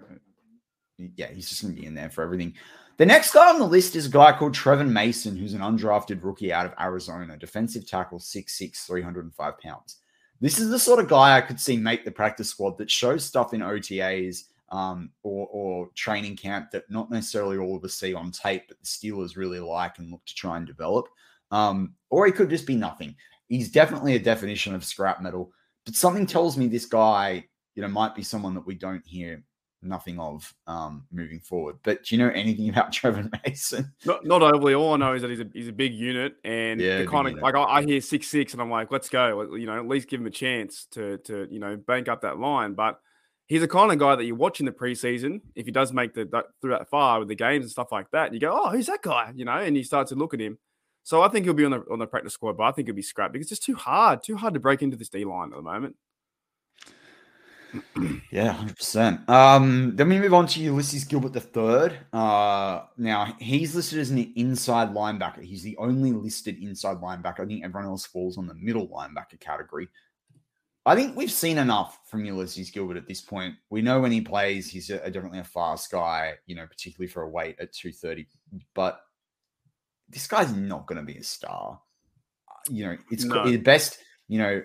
[0.96, 2.54] yeah, he's just going to be in there for everything.
[2.98, 6.22] The next guy on the list is a guy called Trevor Mason, who's an undrafted
[6.22, 9.96] rookie out of Arizona, defensive tackle, 6'6", 305 pounds.
[10.40, 13.24] This is the sort of guy I could see make the practice squad that shows
[13.24, 18.14] stuff in OTAs um, or, or training camp that not necessarily all of us see
[18.14, 21.06] on tape, but the Steelers really like and look to try and develop.
[21.50, 23.14] Um, or he could just be nothing.
[23.48, 25.52] He's definitely a definition of scrap metal,
[25.84, 29.42] but something tells me this guy, you know, might be someone that we don't hear
[29.82, 31.76] nothing of um, moving forward.
[31.82, 33.92] But do you know anything about Trevor Mason?
[34.04, 34.74] Not, not overly.
[34.74, 37.26] All I know is that he's a he's a big unit, and Yeah, the kind
[37.26, 37.42] of unit.
[37.42, 39.54] like I, I hear six six, and I'm like, let's go.
[39.54, 42.38] You know, at least give him a chance to to you know bank up that
[42.38, 42.74] line.
[42.74, 43.00] But
[43.46, 45.40] he's the kind of guy that you watch in the preseason.
[45.54, 48.10] If he does make the that, through that far with the games and stuff like
[48.12, 49.32] that, you go, oh, who's that guy?
[49.34, 50.58] You know, and you start to look at him.
[51.04, 52.94] So I think he'll be on the on the practice squad, but I think he'll
[52.94, 55.56] be scrapped because it's too hard, too hard to break into this D line at
[55.56, 55.96] the moment.
[58.30, 59.28] Yeah, hundred percent.
[59.28, 61.98] Um, then we move on to Ulysses Gilbert the third.
[62.12, 65.42] Uh, now he's listed as an inside linebacker.
[65.42, 67.40] He's the only listed inside linebacker.
[67.40, 69.88] I think everyone else falls on the middle linebacker category.
[70.86, 73.54] I think we've seen enough from Ulysses Gilbert at this point.
[73.70, 76.34] We know when he plays, he's a, definitely a fast guy.
[76.46, 78.26] You know, particularly for a weight at two thirty.
[78.74, 79.02] But
[80.12, 81.80] this guy's not going to be a star.
[82.48, 83.44] Uh, You know, it's No.
[83.44, 83.98] the best.
[84.28, 84.62] You know,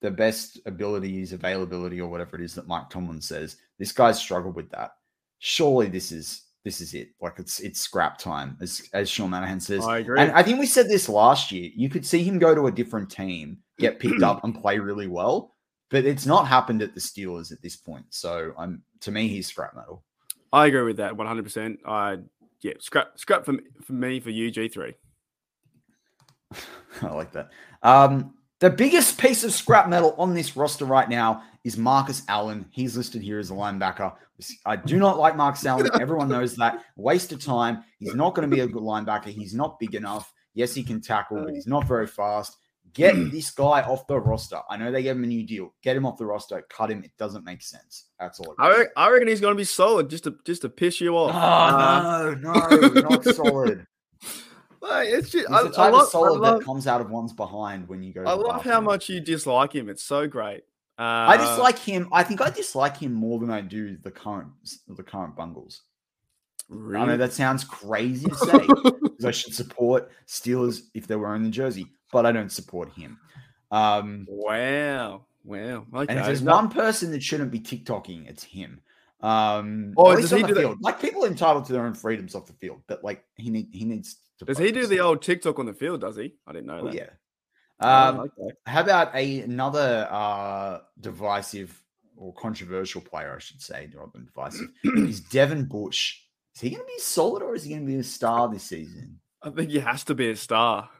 [0.00, 3.56] the best abilities, availability, or whatever it is that Mike Tomlin says.
[3.78, 4.92] This guy's struggled with that.
[5.38, 7.10] Surely this is this is it.
[7.20, 9.84] Like it's it's scrap time, as as Sean Manahan says.
[9.86, 10.20] I agree.
[10.20, 11.70] And I think we said this last year.
[11.74, 15.06] You could see him go to a different team, get picked up, and play really
[15.08, 15.56] well.
[15.90, 18.06] But it's not happened at the Steelers at this point.
[18.10, 20.04] So I'm to me, he's scrap metal.
[20.52, 21.42] I agree with that 100.
[21.42, 22.18] percent I
[22.62, 24.94] yeah, scrap scrap for for me for you G three.
[27.02, 27.50] I like that.
[27.82, 32.66] Um, the biggest piece of scrap metal on this roster right now is Marcus Allen.
[32.70, 34.12] He's listed here as a linebacker.
[34.66, 35.88] I do not like Marcus Allen.
[36.00, 36.84] Everyone knows that.
[36.96, 37.84] Waste of time.
[37.98, 39.26] He's not going to be a good linebacker.
[39.26, 40.32] He's not big enough.
[40.54, 42.56] Yes, he can tackle, but he's not very fast.
[42.94, 44.60] Get this guy off the roster.
[44.68, 45.74] I know they gave him a new deal.
[45.82, 46.64] Get him off the roster.
[46.70, 47.02] Cut him.
[47.04, 48.06] It doesn't make sense.
[48.18, 48.54] That's all.
[48.58, 51.16] I, re- I reckon he's going to be solid just to just to piss you
[51.16, 51.34] off.
[51.34, 53.86] Uh, Oh, no, no, not solid.
[54.80, 57.00] like, it's just, He's I, the I type love, of solid love, that comes out
[57.00, 58.24] of one's behind when you go.
[58.24, 59.88] I love how much you dislike him.
[59.88, 60.64] It's so great.
[60.98, 62.08] Uh, I dislike him.
[62.12, 64.48] I think I dislike him more than I do the current
[64.88, 65.82] the current Bungles.
[66.70, 68.58] I know that sounds crazy to say
[69.02, 72.92] because I should support Steelers if they were in the jersey, but I don't support
[72.92, 73.18] him.
[73.70, 75.24] Um, wow.
[75.44, 75.86] Wow.
[75.94, 76.06] Okay.
[76.10, 78.80] and if there's one person that shouldn't be TikToking, it's him.
[79.22, 80.78] Um, Oh, does he do that- field.
[80.80, 83.84] Like people entitled to their own freedoms off the field, but like he need he
[83.84, 84.16] needs.
[84.38, 86.00] To does he do the old TikTok on the field?
[86.00, 86.34] Does he?
[86.46, 86.94] I didn't know Oh, that.
[86.94, 87.08] yeah.
[87.80, 88.54] Oh, Um, okay.
[88.66, 91.82] How about a, another uh, divisive
[92.16, 96.18] or controversial player, I should say, rather than divisive, is Devin Bush.
[96.54, 98.64] Is he going to be solid or is he going to be a star this
[98.64, 99.20] season?
[99.42, 100.90] I think he has to be a star.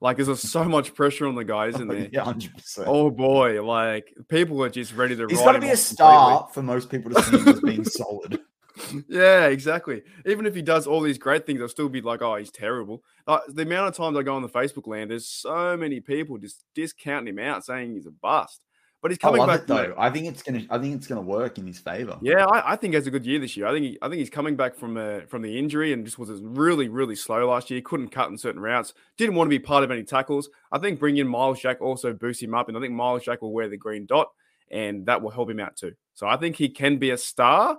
[0.00, 2.08] Like, there's so much pressure on the guy, isn't there?
[2.12, 2.88] yeah, hundred percent.
[2.88, 5.26] Oh boy, like people are just ready to.
[5.28, 8.40] He's got to be a star for most people to see him as being solid.
[9.08, 10.02] Yeah, exactly.
[10.26, 13.02] Even if he does all these great things, I'll still be like, "Oh, he's terrible."
[13.26, 16.38] Uh, the amount of times I go on the Facebook land, there's so many people
[16.38, 18.60] just discounting him out, saying he's a bust.
[19.06, 19.94] But he's coming back though.
[19.96, 20.66] I think it's gonna.
[20.68, 22.18] I think it's gonna work in his favor.
[22.22, 23.68] Yeah, I, I think he has a good year this year.
[23.68, 26.18] I think he, I think he's coming back from a, from the injury and just
[26.18, 27.80] was really really slow last year.
[27.82, 28.94] Couldn't cut in certain routes.
[29.16, 30.48] Didn't want to be part of any tackles.
[30.72, 33.42] I think bringing in Myles Jack also boosts him up, and I think Myles Jack
[33.42, 34.26] will wear the green dot,
[34.72, 35.92] and that will help him out too.
[36.14, 37.78] So I think he can be a star,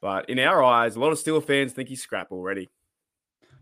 [0.00, 2.70] but in our eyes, a lot of Steel fans think he's scrap already.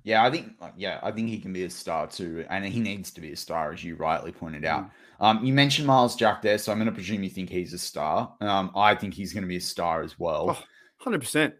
[0.05, 3.11] Yeah, I think yeah, I think he can be a star too, and he needs
[3.11, 4.85] to be a star, as you rightly pointed out.
[4.85, 4.91] Mm.
[5.21, 7.79] Um, you mentioned Myles Jack there, so I'm going to presume you think he's a
[7.79, 8.35] star.
[8.41, 10.51] Um, I think he's going to be a star as well.
[10.51, 11.53] Oh, 100%.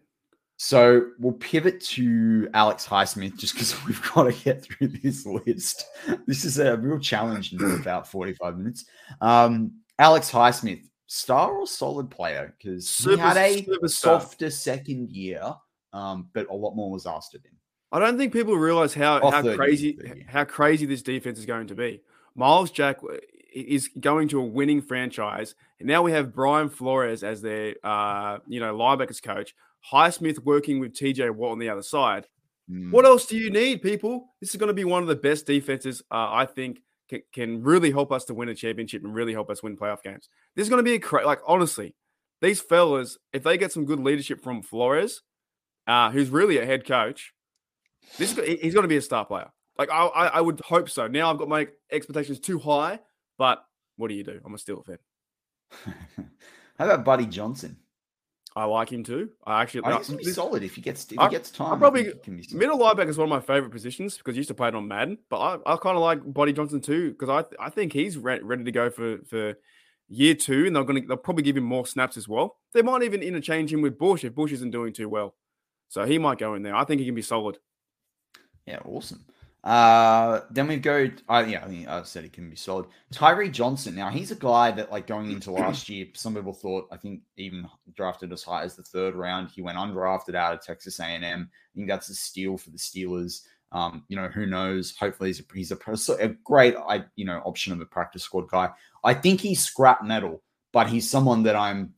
[0.57, 5.85] So we'll pivot to Alex Highsmith just because we've got to get through this list.
[6.27, 8.85] This is a real challenge in about 45 minutes.
[9.21, 12.53] Um, Alex Highsmith, star or solid player?
[12.57, 15.53] Because he had a softer second year,
[15.93, 17.53] um, but a lot more was asked of him.
[17.91, 20.25] I don't think people realize how, Or how 30, crazy 30.
[20.27, 22.01] how crazy this defense is going to be.
[22.35, 22.97] Myles Jack
[23.55, 28.39] is going to a winning franchise, and now we have Brian Flores as their uh,
[28.47, 29.53] you know linebackers coach.
[29.91, 32.27] Highsmith working with TJ Watt on the other side.
[32.69, 32.91] Mm.
[32.91, 34.33] What else do you need, people?
[34.41, 36.79] This is going to be one of the best defenses uh, I think
[37.09, 40.01] can, can really help us to win a championship and really help us win playoff
[40.01, 40.27] games.
[40.55, 41.95] This is going to be a cra- like honestly,
[42.41, 45.21] these fellas, if they get some good leadership from Flores,
[45.87, 47.33] uh, who's really a head coach,
[48.17, 49.51] this is, he's going to be a star player.
[49.77, 51.07] Like I, I, I would hope so.
[51.07, 52.99] Now I've got my expectations too high,
[53.37, 53.65] but
[53.97, 54.39] what do you do?
[54.45, 54.97] I'm a Steel fan.
[56.77, 57.77] How about Buddy Johnson?
[58.57, 59.31] I like him too.
[59.45, 61.73] I actually I no, think he's solid if he gets if I- he gets time.
[61.73, 62.59] I probably- think he can be solid.
[62.59, 64.87] Middle linebacker is one of my favorite positions because I used to play it on
[64.87, 65.17] Madden.
[65.29, 68.39] But I, I kind of like Buddy Johnson too because I I think he's re-
[68.41, 69.55] ready to go for for
[70.07, 72.57] year two, and they're going to they'll probably give him more snaps as well.
[72.73, 75.35] They might even interchange him with Bush if Bush isn't doing too well,
[75.89, 76.75] so he might go in there.
[76.75, 77.57] I think he can be solid.
[78.65, 79.25] Yeah, awesome.
[79.65, 81.09] Uh, then we go.
[81.27, 82.85] I yeah, I think I said he can be solid.
[83.11, 83.95] Tyree Johnson.
[83.95, 87.21] Now he's a guy that like going into last year, some people thought I think
[87.37, 89.49] even drafted as high as the third round.
[89.49, 91.49] He went undrafted out of Texas A and M.
[91.51, 93.41] I think that's a steal for the Steelers.
[93.71, 94.95] Um, you know who knows?
[94.97, 95.77] Hopefully he's a he's a,
[96.19, 98.69] a great I you know option of a practice squad guy.
[99.03, 100.43] I think he's scrap metal,
[100.73, 101.95] but he's someone that I'm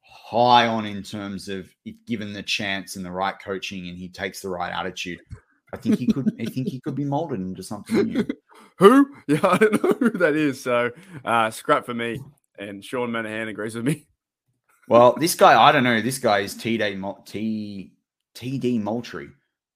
[0.00, 4.08] high on in terms of if given the chance and the right coaching and he
[4.08, 5.18] takes the right attitude.
[5.72, 6.32] I think he could.
[6.40, 8.24] I think he could be molded into something new.
[8.78, 9.06] Who?
[9.28, 10.62] Yeah, I don't know who that is.
[10.62, 10.90] So
[11.24, 12.20] uh, scrap for me.
[12.58, 14.06] And Sean Manahan agrees with me.
[14.88, 16.00] Well, this guy, I don't know.
[16.00, 17.92] This guy is TD T
[18.34, 19.28] TD Moultrie.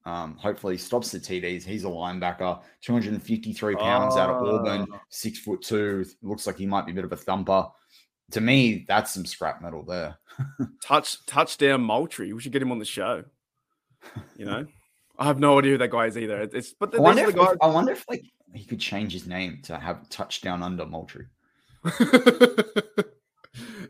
[0.05, 1.62] Um, hopefully, he stops the TDs.
[1.64, 5.01] He's a linebacker, 253 pounds out of Auburn, Oh.
[5.11, 6.05] six foot two.
[6.22, 7.66] Looks like he might be a bit of a thumper.
[8.32, 10.16] To me, that's some scrap metal there.
[10.82, 12.32] Touch touchdown Moultrie.
[12.32, 13.24] We should get him on the show.
[14.36, 14.66] You know,
[15.19, 16.41] I have no idea who that guy is either.
[16.41, 17.37] It's but I wonder, if.
[17.61, 21.27] I wonder if like he could change his name to have touchdown under Moultrie.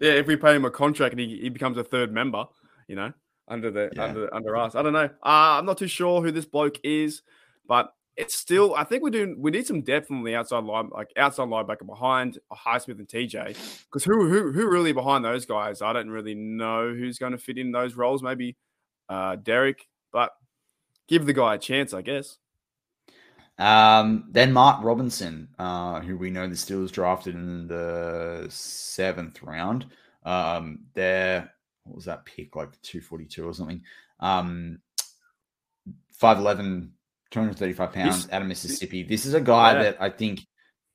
[0.01, 2.45] yeah, if we pay him a contract and he, he becomes a third member,
[2.89, 3.12] you know,
[3.49, 4.05] under the Yeah.
[4.05, 4.75] under under us.
[4.75, 5.05] I don't know.
[5.25, 7.23] Uh, I'm not too sure who this bloke is,
[7.66, 8.75] but it's still.
[8.75, 9.37] I think we're doing.
[9.39, 13.57] We need some depth on the outside line, like outside linebacker behind Highsmith and TJ.
[13.87, 15.81] Because who who who really behind those guys?
[15.83, 18.23] I don't really know who's going to fit in those roles.
[18.23, 18.57] Maybe
[19.09, 20.31] uh, Derrek, but
[21.09, 22.38] give the guy a chance, I guess.
[23.59, 29.86] Um, then Mark Robinson, uh, who we know the Steelers drafted in the seventh round.
[30.24, 31.53] Um, there,
[31.84, 32.57] what was that pick?
[32.57, 33.82] Like 242 or something.
[34.20, 34.78] Um,
[36.20, 36.90] 5'11,
[37.30, 39.03] 235 pounds This- out of Mississippi.
[39.03, 39.82] This is a guy Yeah.
[39.82, 40.46] that I think,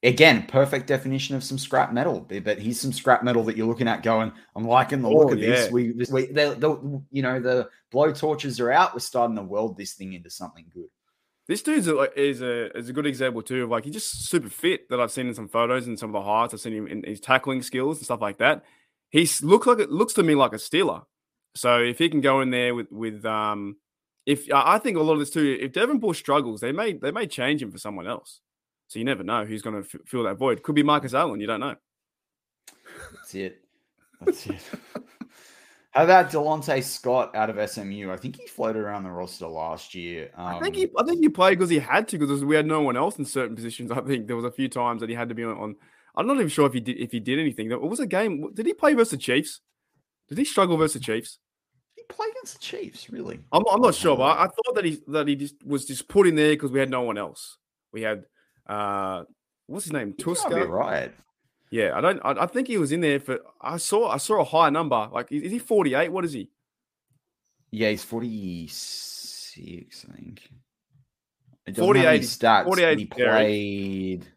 [0.03, 2.19] again, perfect definition of some scrap metal.
[2.21, 5.33] But he's some scrap metal that you're looking at going, I'm liking the look Oh,
[5.33, 5.67] of this.
[5.67, 5.71] yeah.
[5.71, 8.93] We, this- we the, the, you know, the blow torches are out.
[8.93, 10.87] We're starting to weld this thing into something good.
[11.47, 14.49] This dude's a, is a is a good example too of like he's just super
[14.49, 16.87] fit that I've seen in some photos and some of the highlights I've seen him
[16.87, 18.63] in his tackling skills and stuff like that.
[19.11, 21.03] He's looks like it looks to me like a stealer.
[21.55, 23.77] So if he can go in there with with um,
[24.25, 26.91] if I I think a lot of this too, if Devin Bush struggles, they may
[26.91, 28.41] they may change him for someone else.
[28.87, 30.63] So you never know who's going to f- fill that void.
[30.63, 31.39] Could be Marcus Allen.
[31.39, 31.75] You don't know.
[33.13, 33.61] That's it.
[34.21, 34.61] That's it.
[35.91, 38.11] How about Delontae Scott out of SMU?
[38.11, 40.29] I think he floated around the roster last year.
[40.35, 42.67] Um, I think he I think he played because he had to because we had
[42.67, 43.89] no one else in certain positions.
[43.91, 45.57] I think there was a few times that he had to be on.
[45.57, 45.75] on
[46.15, 47.71] I'm not even sure if he did if he did anything.
[47.71, 48.53] It was a game.
[48.53, 49.61] Did he play versus the Chiefs?
[50.29, 51.39] Did he struggle versus the Chiefs?
[51.95, 53.09] he played against the Chiefs.
[53.09, 53.39] Really?
[53.51, 56.07] I'm, I'm not sure, but I, I thought that he that he just was just
[56.07, 57.57] put in there because we had no one else.
[57.91, 58.23] We had
[58.67, 59.23] uh
[59.67, 60.13] what's his name?
[60.13, 60.67] Tuszka.
[60.69, 61.13] right.
[61.69, 62.21] Yeah, I don't.
[62.23, 63.39] I, I think he was in there for.
[63.59, 64.07] I saw.
[64.09, 65.09] I saw a high number.
[65.11, 66.09] Like, is is he 48?
[66.13, 66.49] What is he?
[67.71, 70.49] Yeah, he's 46, I think.
[71.75, 72.63] 48 any stats.
[72.63, 73.31] 48 he is Derrek.
[73.33, 74.27] played.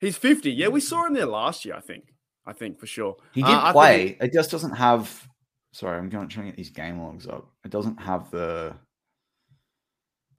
[0.00, 0.50] He's 50.
[0.50, 1.76] Yeah, we saw him there last year.
[1.76, 2.12] I think.
[2.44, 3.14] I think for sure.
[3.32, 4.16] He Uh, did think play.
[4.20, 5.28] It just doesn't have.
[5.72, 7.48] Sorry, I'm going trying to get these game logs up.
[7.64, 8.74] It doesn't have the.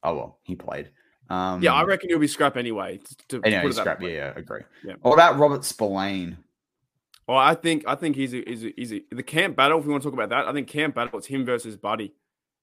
[0.04, 0.90] Oh well, he played.
[1.30, 2.98] Um, Yeah, I reckon he'll be scrap anyway.
[2.98, 4.02] To, to Anyway, put it that scrap.
[4.02, 4.62] Yeah, yeah, agree.
[4.84, 4.94] Yeah.
[5.02, 6.38] What about Robert Spillane?
[7.28, 9.80] Well, I think I think he's a, he's a, he's a, the camp battle.
[9.80, 12.14] If we want to talk about that, I think camp battle it's him versus Buddy.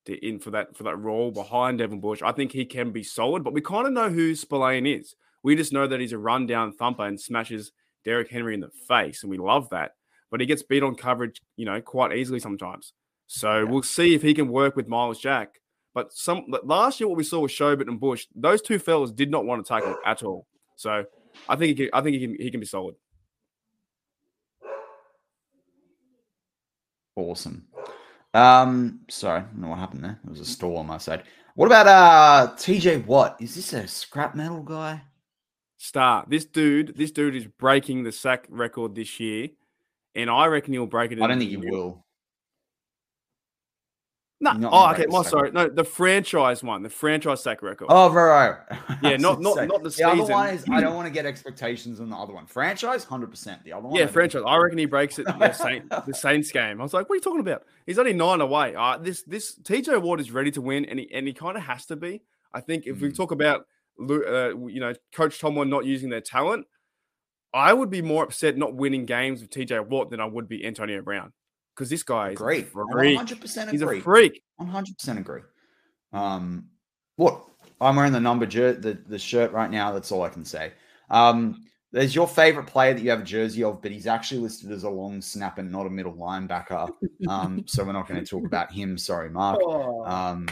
[0.06, 2.22] to in for that for that role behind Devin Bush.
[2.22, 5.14] I think he can be solid, but we kind of know who Spillane is.
[5.42, 7.72] We just know that he's a rundown thumper and smashes
[8.04, 9.92] Derrick Henry in the face, and we love that.
[10.30, 12.92] But he gets beat on coverage, you know, quite easily sometimes.
[13.26, 13.64] So yeah.
[13.64, 15.59] we'll see if he can work with Myles Jack.
[15.94, 19.30] But some last year, what we saw with Schobert and Bush, those two fellas did
[19.30, 20.46] not want to tackle at all.
[20.76, 21.04] So
[21.48, 22.94] I think he can, I think he can he can be solid.
[27.16, 27.66] Awesome.
[28.32, 30.20] Um, sorry, I don't know what happened there.
[30.24, 31.24] It was a storm, I said.
[31.54, 33.36] What about uh TJ Watt?
[33.40, 35.02] Is this a scrap metal guy?
[35.76, 36.24] Star.
[36.28, 39.48] This dude, this dude is breaking the sack record this year,
[40.14, 41.20] and I reckon he'll break it.
[41.20, 42.04] I don't think he will.
[44.42, 45.04] No, oh, okay.
[45.06, 47.88] My sorry, no, the franchise one, the franchise sack record.
[47.90, 48.56] Oh, right.
[49.02, 50.20] Yeah, not not not the, the season.
[50.20, 52.46] other one is I don't want to get expectations on the other one.
[52.46, 53.62] Franchise, hundred percent.
[53.64, 54.42] The other one, yeah, franchise.
[54.46, 55.26] I reckon he breaks it.
[55.26, 56.80] The, Saint, the Saints game.
[56.80, 57.64] I was like, what are you talking about?
[57.84, 58.74] He's only nine away.
[58.74, 61.64] Uh, this this TJ Watt is ready to win, and he and he kind of
[61.64, 62.22] has to be.
[62.54, 63.02] I think if mm.
[63.02, 63.66] we talk about
[64.00, 66.66] uh, you know Coach Tomlin not using their talent,
[67.52, 70.64] I would be more upset not winning games with TJ Watt than I would be
[70.64, 71.34] Antonio Brown
[71.74, 72.74] because this guy is great.
[72.74, 73.96] One hundred percent agree.
[73.96, 74.42] He's a freak.
[74.56, 75.42] One hundred percent agree.
[76.12, 76.66] Um,
[77.16, 77.44] what
[77.80, 79.92] I'm wearing the number jer- the the shirt right now.
[79.92, 80.72] That's all I can say.
[81.10, 84.70] Um, there's your favorite player that you have a jersey of, but he's actually listed
[84.70, 86.88] as a long snapper, not a middle linebacker.
[87.28, 88.96] Um, so we're not going to talk about him.
[88.96, 89.58] Sorry, Mark.
[89.60, 90.04] Oh.
[90.04, 90.48] Um,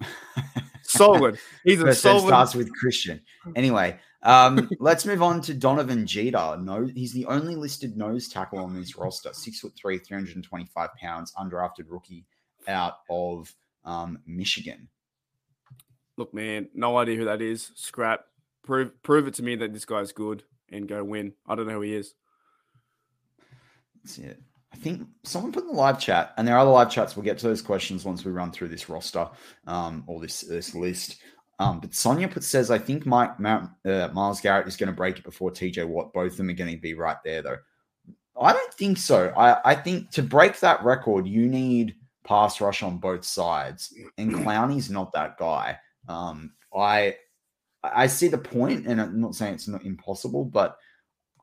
[0.82, 1.38] solid.
[1.64, 2.28] He's a solid.
[2.28, 3.20] Starts with Christian.
[3.56, 6.56] Anyway, um, let's move on to Donovan Jeter.
[6.60, 9.32] No, he's the only listed nose tackle on this roster.
[9.32, 12.24] Six foot three, 325 pounds, undrafted rookie
[12.66, 13.54] out of
[13.84, 14.88] um, Michigan.
[16.16, 17.70] Look, man, no idea who that is.
[17.74, 18.24] Scrap.
[18.62, 21.34] Prove prove it to me that this guy's good and go win.
[21.46, 22.14] I don't know who he is.
[24.02, 24.40] That's it.
[24.72, 27.14] I think someone put in the live chat, and there are other live chats.
[27.14, 29.28] We'll get to those questions once we run through this roster
[29.66, 31.18] um, or this this list.
[31.58, 34.96] Um, but Sonia put says, I think Mike Mount, uh, Myles Garrett is going to
[34.96, 36.12] break it before TJ Watt.
[36.12, 37.58] Both of them are going to be right there, though.
[38.40, 39.32] I don't think so.
[39.36, 41.94] I, I think to break that record, you need
[42.24, 45.78] pass rush on both sides, and Clowney's not that guy.
[46.08, 47.16] Um, I
[47.84, 50.78] I see the point, and I'm not saying it's not impossible, but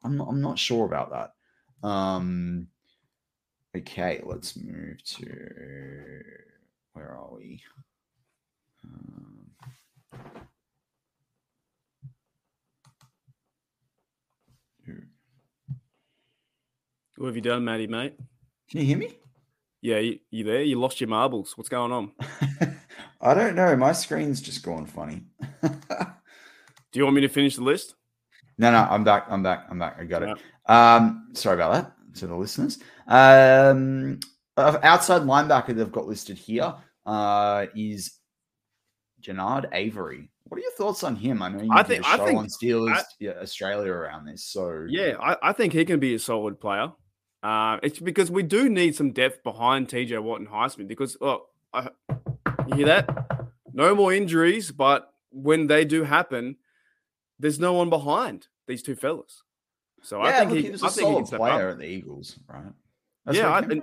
[0.04, 1.88] I'm not, I'm not sure about that.
[1.88, 2.68] Um,
[3.78, 6.24] okay, let's move to
[6.94, 7.62] where are we?
[8.84, 9.52] Um,
[17.22, 18.16] what have you done, Matty, mate?
[18.70, 19.18] Can you hear me?
[19.82, 20.64] Yeah, you, you there?
[20.64, 21.56] You lost your marbles.
[21.56, 22.12] What's going on?
[23.22, 23.76] I don't know.
[23.76, 25.24] My screen's just gone funny.
[25.62, 27.94] Do you want me to finish the list?
[28.58, 29.28] No, no, I'm back.
[29.30, 29.68] I'm back.
[29.70, 29.98] I'm back.
[30.00, 30.38] I got it.
[30.66, 32.80] Um, sorry about that to the listeners.
[33.08, 34.20] Um,
[34.58, 36.74] outside linebacker they've got listed here
[37.06, 38.20] uh, is
[39.22, 40.30] Genard Avery.
[40.46, 41.42] What are your thoughts on him?
[41.42, 44.44] I know you I think, I think on Steelers I, yeah, Australia around this.
[44.44, 46.92] So yeah, I, I, think he can be a solid player.
[47.42, 51.48] Uh, it's because we do need some depth behind TJ Watt and Highsmith because look,
[51.74, 51.90] I,
[52.68, 53.46] you hear that?
[53.74, 56.58] No more injuries, but when they do happen,
[57.40, 59.44] there's no one behind these two fellas.
[60.02, 62.74] So yeah, I think look, he, was a I solid player at the Eagles, right?
[63.26, 63.82] That's yeah, I,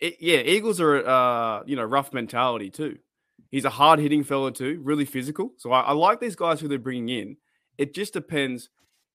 [0.00, 2.98] it, yeah, Eagles are uh, you know rough mentality too.
[3.50, 5.52] He's a hard hitting fellow too, really physical.
[5.58, 7.36] So I, I, like these guys who they're bringing in.
[7.78, 8.68] It just depends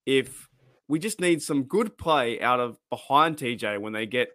[0.06, 0.50] if
[0.88, 4.30] we just need some good play out of behind TJ when they get,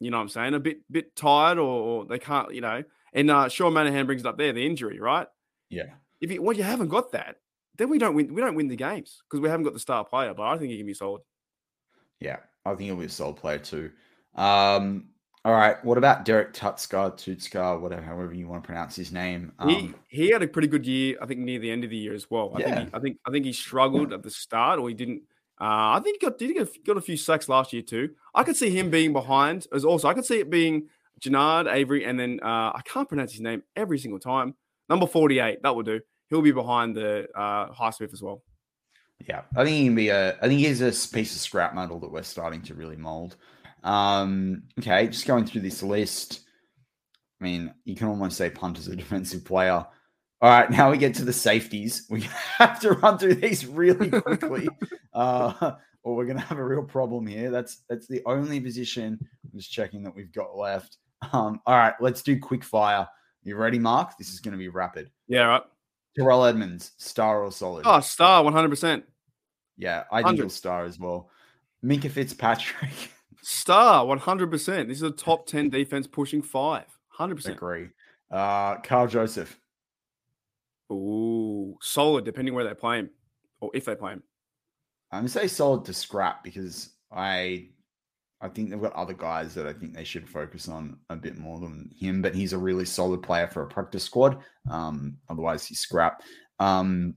[0.00, 2.82] you know, what I'm saying a bit bit tired or, or they can't, you know.
[3.12, 5.28] And uh, Sean Manahan brings it up there the injury, right?
[5.70, 5.94] Yeah.
[6.20, 7.36] If you well, you haven't got that,
[7.76, 8.34] then we don't win.
[8.34, 10.34] We don't win the games because we haven't got the star player.
[10.34, 11.22] But I think he can be solid.
[12.20, 13.90] Yeah, I think he'll be a solid player too.
[14.34, 15.10] Um,
[15.44, 15.82] all right.
[15.84, 19.52] What about Derrek Tutska, Tutska, whatever, however you want to pronounce his name?
[19.58, 21.96] Um, he he had a pretty good year, I think, near the end of the
[21.96, 22.52] year as well.
[22.54, 22.74] I yeah.
[22.76, 25.22] think he, I think I think he struggled at the start, or he didn't.
[25.60, 28.10] Uh, I think he got did he get, got a few sacks last year too.
[28.34, 30.08] I could see him being behind as also.
[30.08, 30.88] I could see it being
[31.20, 34.54] Genard Avery, and then uh, I can't pronounce his name every single time.
[34.88, 36.00] Number forty eight, that will do.
[36.30, 38.42] He'll be behind the uh, Highsmith as well.
[39.28, 40.36] Yeah, I think he can be a.
[40.40, 43.36] I think he's a piece of scrap metal that we're starting to really mold.
[43.84, 46.40] Um, okay, just going through this list.
[47.40, 49.86] I mean, you can almost say Punt is a defensive player.
[50.40, 52.06] All right, now we get to the safeties.
[52.10, 52.22] We
[52.58, 54.68] have to run through these really quickly,
[55.14, 55.72] uh,
[56.02, 57.50] or we're going to have a real problem here.
[57.50, 59.18] That's that's the only position.
[59.20, 60.98] I'm just checking that we've got left.
[61.32, 63.08] Um, all right, let's do quick fire.
[63.42, 64.18] You ready, Mark?
[64.18, 65.10] This is going to be rapid.
[65.28, 65.62] Yeah, right.
[66.16, 67.82] Terrell Edmunds, star or solid?
[67.86, 69.02] Oh, star, 100%.
[69.76, 71.30] Yeah, I think star as well.
[71.84, 72.92] Minkah Fitzpatrick.
[73.46, 74.88] Star, 100%.
[74.88, 76.86] This is a top 10 defense pushing five.
[77.18, 77.46] 100%.
[77.48, 77.88] Agree.
[78.30, 79.58] Uh, Karl Joseph.
[80.90, 83.10] Ooh, solid, depending where they play him
[83.60, 84.22] or if they play him.
[85.12, 87.68] I'm gonna say solid to scrap because I
[88.40, 91.38] I think they've got other guys that I think they should focus on a bit
[91.38, 94.38] more than him, but he's a really solid player for a practice squad.
[94.68, 96.22] Um, otherwise he's scrap.
[96.58, 97.14] Um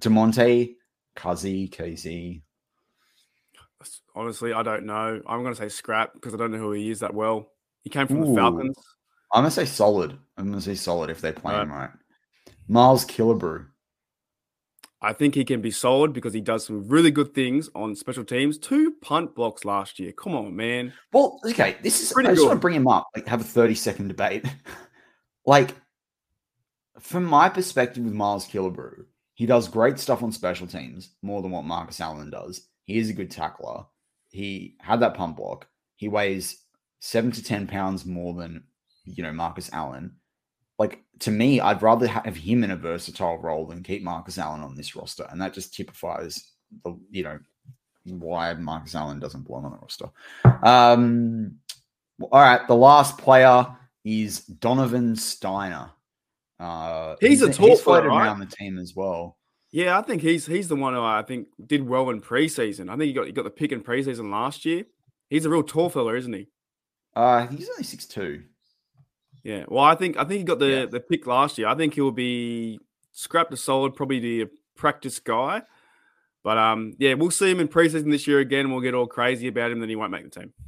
[0.00, 0.74] Damontae,
[1.16, 2.42] Kazee, KZ.
[4.14, 5.20] Honestly, I don't know.
[5.26, 7.52] I'm gonna say scrap because I don't know who he is that well.
[7.82, 8.26] He came from Ooh.
[8.26, 8.76] the Falcons.
[9.32, 10.18] I'm gonna say solid.
[10.36, 11.62] I'm gonna say solid if they play Right.
[11.62, 11.90] him right.
[12.68, 13.66] Miles Killebrew.
[15.02, 18.22] I think he can be solid because he does some really good things on special
[18.22, 18.58] teams.
[18.58, 20.12] Two punt blocks last year.
[20.12, 20.92] Come on, man.
[21.12, 23.44] Well, okay, this is Pretty I just want to bring him up, like have a
[23.44, 24.44] 30 second debate.
[25.46, 25.74] like,
[26.98, 31.50] from my perspective with Miles Killebrew, he does great stuff on special teams, more than
[31.50, 32.68] what Marcus Allen does.
[32.90, 33.84] He is a good tackler.
[34.30, 35.68] He had that pump block.
[35.94, 36.64] He weighs
[36.98, 38.64] seven to 10 pounds more than,
[39.04, 40.16] you know, Marcus Allen.
[40.76, 44.62] Like, to me, I'd rather have him in a versatile role than keep Marcus Allen
[44.62, 45.24] on this roster.
[45.30, 46.50] And that just typifies
[46.84, 47.38] the, you know,
[48.06, 50.08] why Marcus Allen doesn't belong on the roster.
[50.66, 51.58] Um,
[52.20, 53.68] all right, the last player
[54.04, 55.90] is Donovan Stiner.
[56.58, 58.24] Uh, He's a tall he's floated right?
[58.26, 59.36] around the team as well.
[59.72, 62.88] Yeah, I think he's he's the one who I think did well in preseason.
[62.88, 64.84] I think he got he got the pick in preseason last year.
[65.28, 66.48] He's a real tall fella, isn't he?
[67.14, 68.42] Uh, he's only six two.
[69.44, 69.64] Yeah.
[69.68, 70.86] Well, I think I think he got the Yeah.
[70.86, 71.68] the pick last year.
[71.68, 72.80] I think he'll be
[73.12, 74.46] scrapped a solid, probably the
[74.76, 75.62] practice guy.
[76.42, 78.70] But um, yeah, we'll see him in preseason this year again.
[78.70, 80.52] We'll get all crazy about him, then he won't make the team.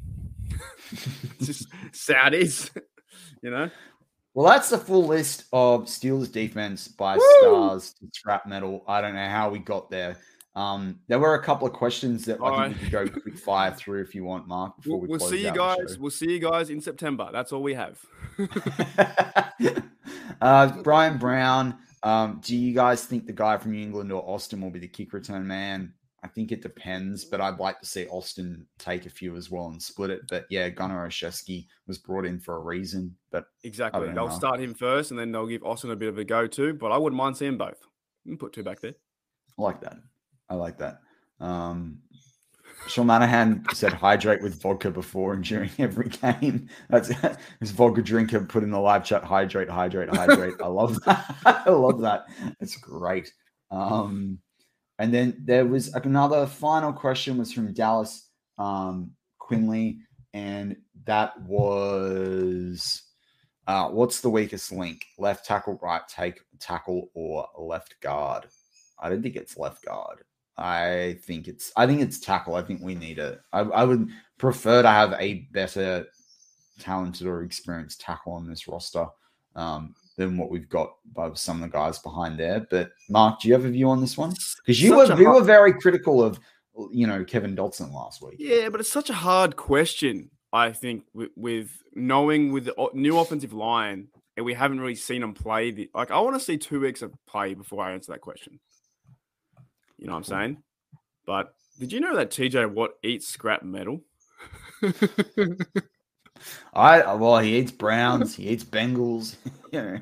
[1.39, 2.71] It's just sad is,
[3.43, 3.71] you know.
[4.35, 7.23] Well, that's the full list of Steelers defense by Woo!
[7.41, 8.83] stars to scrap metal.
[8.89, 10.17] I don't know how we got there.
[10.55, 12.71] Um, there were a couple of questions that I Alright.
[12.71, 14.77] think we could go quick fire through if you want, Mark.
[14.77, 15.99] Before We'll, we we'll see you guys.
[15.99, 17.31] We'll see you guys in September.
[17.33, 17.99] That's all we have.
[20.43, 24.61] uh, Brian Brown, um, do you guys think the guy from New England or Austin
[24.61, 25.95] will be the kick return man?
[26.25, 29.67] I think it depends, but I'd like to see Austin take a few as well
[29.67, 30.21] and split it.
[30.29, 33.17] But yeah, Gunner Olszewski was brought in for a reason.
[33.33, 34.07] But exactly.
[34.07, 34.35] They'll know.
[34.35, 36.75] start him first, and then they'll give Austin a bit of a go too.
[36.75, 37.79] But I wouldn't mind seeing both.
[38.25, 38.95] You can put two back there.
[39.59, 39.97] I like that.
[40.49, 41.01] I like that.
[41.41, 41.99] Um,
[42.87, 46.69] Sean Manahan said hydrate with vodka before and during every game.
[46.89, 47.11] That's
[47.61, 49.25] his vodka drinker put in the live chat.
[49.25, 50.55] Hydrate, hydrate, hydrate.
[50.63, 51.37] I love that.
[51.67, 52.27] I love that.
[52.61, 53.33] It's great.
[53.71, 54.39] Um,
[55.03, 59.99] and then there was another final question was from Dallas um, Quinley,
[60.33, 60.77] and
[61.07, 63.03] that was
[63.67, 65.05] uh, what's the weakest link?
[65.19, 68.47] Left tackle, right take tackle, or left guard?
[68.97, 70.23] I don't think it's left guard.
[70.57, 72.55] I think it's I think it's tackle.
[72.55, 73.41] I think we need it.
[73.53, 76.07] I, I would prefer to have a better
[76.79, 79.09] talented or experienced tackle on this roster
[79.57, 82.67] um, than what we've got by some of the guys behind there.
[82.71, 84.35] But Mark, do you have a view on this one?
[84.59, 86.39] Because you Such were you hard- were very critical of
[86.91, 88.37] you know Kevin Dotson last week.
[88.39, 90.31] Yeah, but it's such a hard question.
[90.53, 95.23] I think with, with knowing with the new offensive line, and we haven't really seen
[95.23, 95.71] them play.
[95.71, 98.61] The, like I want to see two weeks of play before I answer that question.
[99.99, 100.63] You know what I'm saying?
[101.25, 104.03] But did you know that TJ Watt eats scrap metal?
[106.73, 109.37] I well he eats Browns, he eats Bengals.
[109.73, 109.99] you know,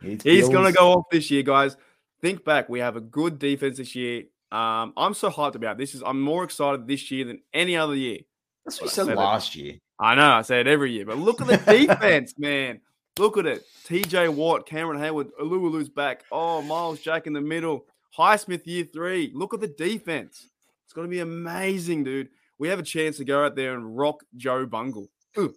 [0.00, 1.76] he eats He's going to go off this year, guys.
[2.20, 2.68] Think back.
[2.68, 4.24] We have a good defense this year.
[4.50, 5.94] Um, I'm so hyped about this.
[5.94, 8.18] Is I'm more excited this year than any other year.
[8.64, 9.18] That's what you said said it.
[9.18, 9.74] last year.
[9.98, 12.80] I know I say it every year, but look at the defense, man.
[13.18, 13.64] Look at it.
[13.86, 16.24] TJ Watt, Cameron Heyward, Alualu's back.
[16.32, 17.86] Oh, Myles Jack in the middle.
[18.16, 19.30] Highsmith year three.
[19.34, 20.48] Look at the defense.
[20.84, 22.28] It's going to be amazing, dude.
[22.58, 25.08] We have a chance to go out there and rock Joe Bungle.
[25.38, 25.54] Ooh.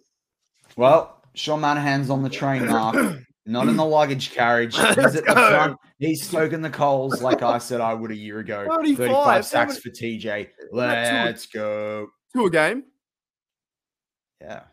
[0.76, 2.96] Well, Sean Manahan's on the train, Mark.
[3.46, 4.76] Not in the luggage carriage.
[4.76, 5.50] He's Let's at the go.
[5.50, 5.76] front.
[5.98, 8.66] He's stoking the coals like I said I would a year ago.
[8.68, 10.48] 35, 35 sacks for TJ.
[10.70, 12.08] Let's go.
[12.36, 12.84] To a game.
[14.42, 14.64] Yeah.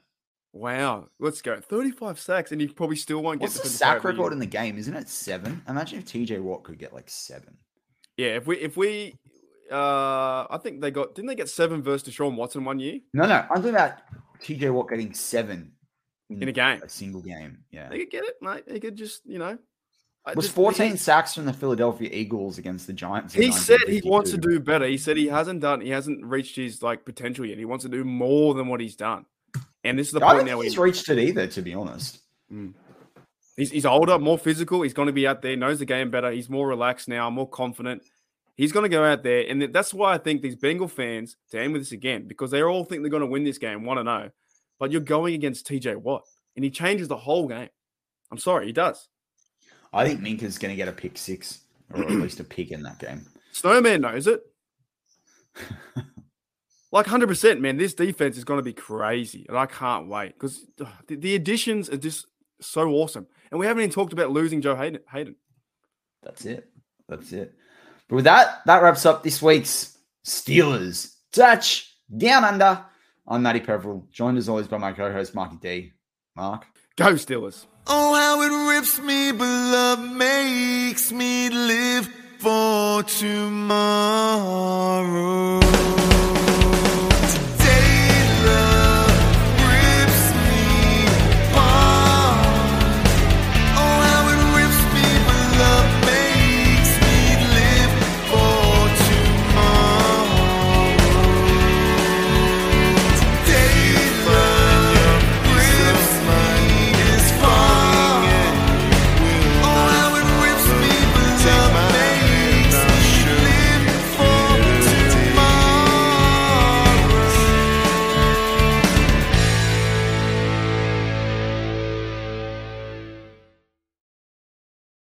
[0.52, 1.08] Wow.
[1.20, 1.60] Let's go.
[1.60, 4.46] 35 sacks, and he probably still won't get What's the sack the record in the
[4.46, 4.78] game?
[4.78, 5.62] Isn't it seven?
[5.70, 7.58] Imagine if TJ Watt could get like seven.
[8.18, 9.16] Yeah, if we if we
[9.72, 13.26] uh I think they got didn't they get seven versus Deshaun Watson one year No,
[13.26, 13.36] no.
[13.50, 13.94] I'm talking about
[14.42, 15.72] TJ Watt getting seven
[16.30, 16.82] in a mm, game?
[16.84, 17.60] a single game.
[17.72, 17.90] Yeah.
[17.90, 18.64] They could get it, mate.
[18.68, 19.58] They could just, you know.
[20.26, 23.34] I was just- 14 he- sacks from the Philadelphia Eagles against the Giants.
[23.34, 24.86] He said he wants to do better.
[24.86, 27.58] He said he hasn't done, he hasn't reached his like potential yet.
[27.58, 29.26] He wants to do more than what he's done.
[29.84, 30.62] And this is the I point now.
[30.62, 32.20] he's reached it either, to be honest.
[32.52, 32.74] Mm.
[33.56, 34.82] he's, he's older, more physical.
[34.82, 36.32] He's going to be out there, knows the game better.
[36.32, 38.02] He's more relaxed now, more confident.
[38.56, 41.60] He's going to go out there, and that's why I think these Bengal fans to
[41.60, 44.00] end with this again because they all think they're going to win this game, want
[44.00, 44.30] to know.
[44.80, 46.24] But you're going against TJ Watt,
[46.56, 47.70] and he changes the whole game.
[48.32, 49.08] I'm sorry, he does.
[49.94, 51.62] I think Minkah's going to get a pick six,
[51.94, 53.26] or at least a pick in that game.
[53.54, 54.42] Snowman knows it.
[56.92, 57.78] like 100%, man.
[57.78, 59.46] This defense is going to be crazy.
[59.48, 62.26] And I can't wait because the, the, additions are just
[62.60, 63.28] so awesome.
[63.52, 65.00] And we haven't even talked about losing Joe Hayden.
[65.10, 65.36] Haden.
[66.24, 66.70] That's it.
[67.08, 67.54] That's it.
[68.10, 72.84] But with that, that wraps up this week's Steelers Touch Down Under.
[73.28, 75.94] I'm Matty Peverell, joined as always by my co-host Marky D.
[76.36, 76.68] Mark.
[76.96, 77.66] Go Steelers.
[77.88, 82.08] Oh, how it rips me, but love makes me live
[82.38, 83.66] for tomorrow.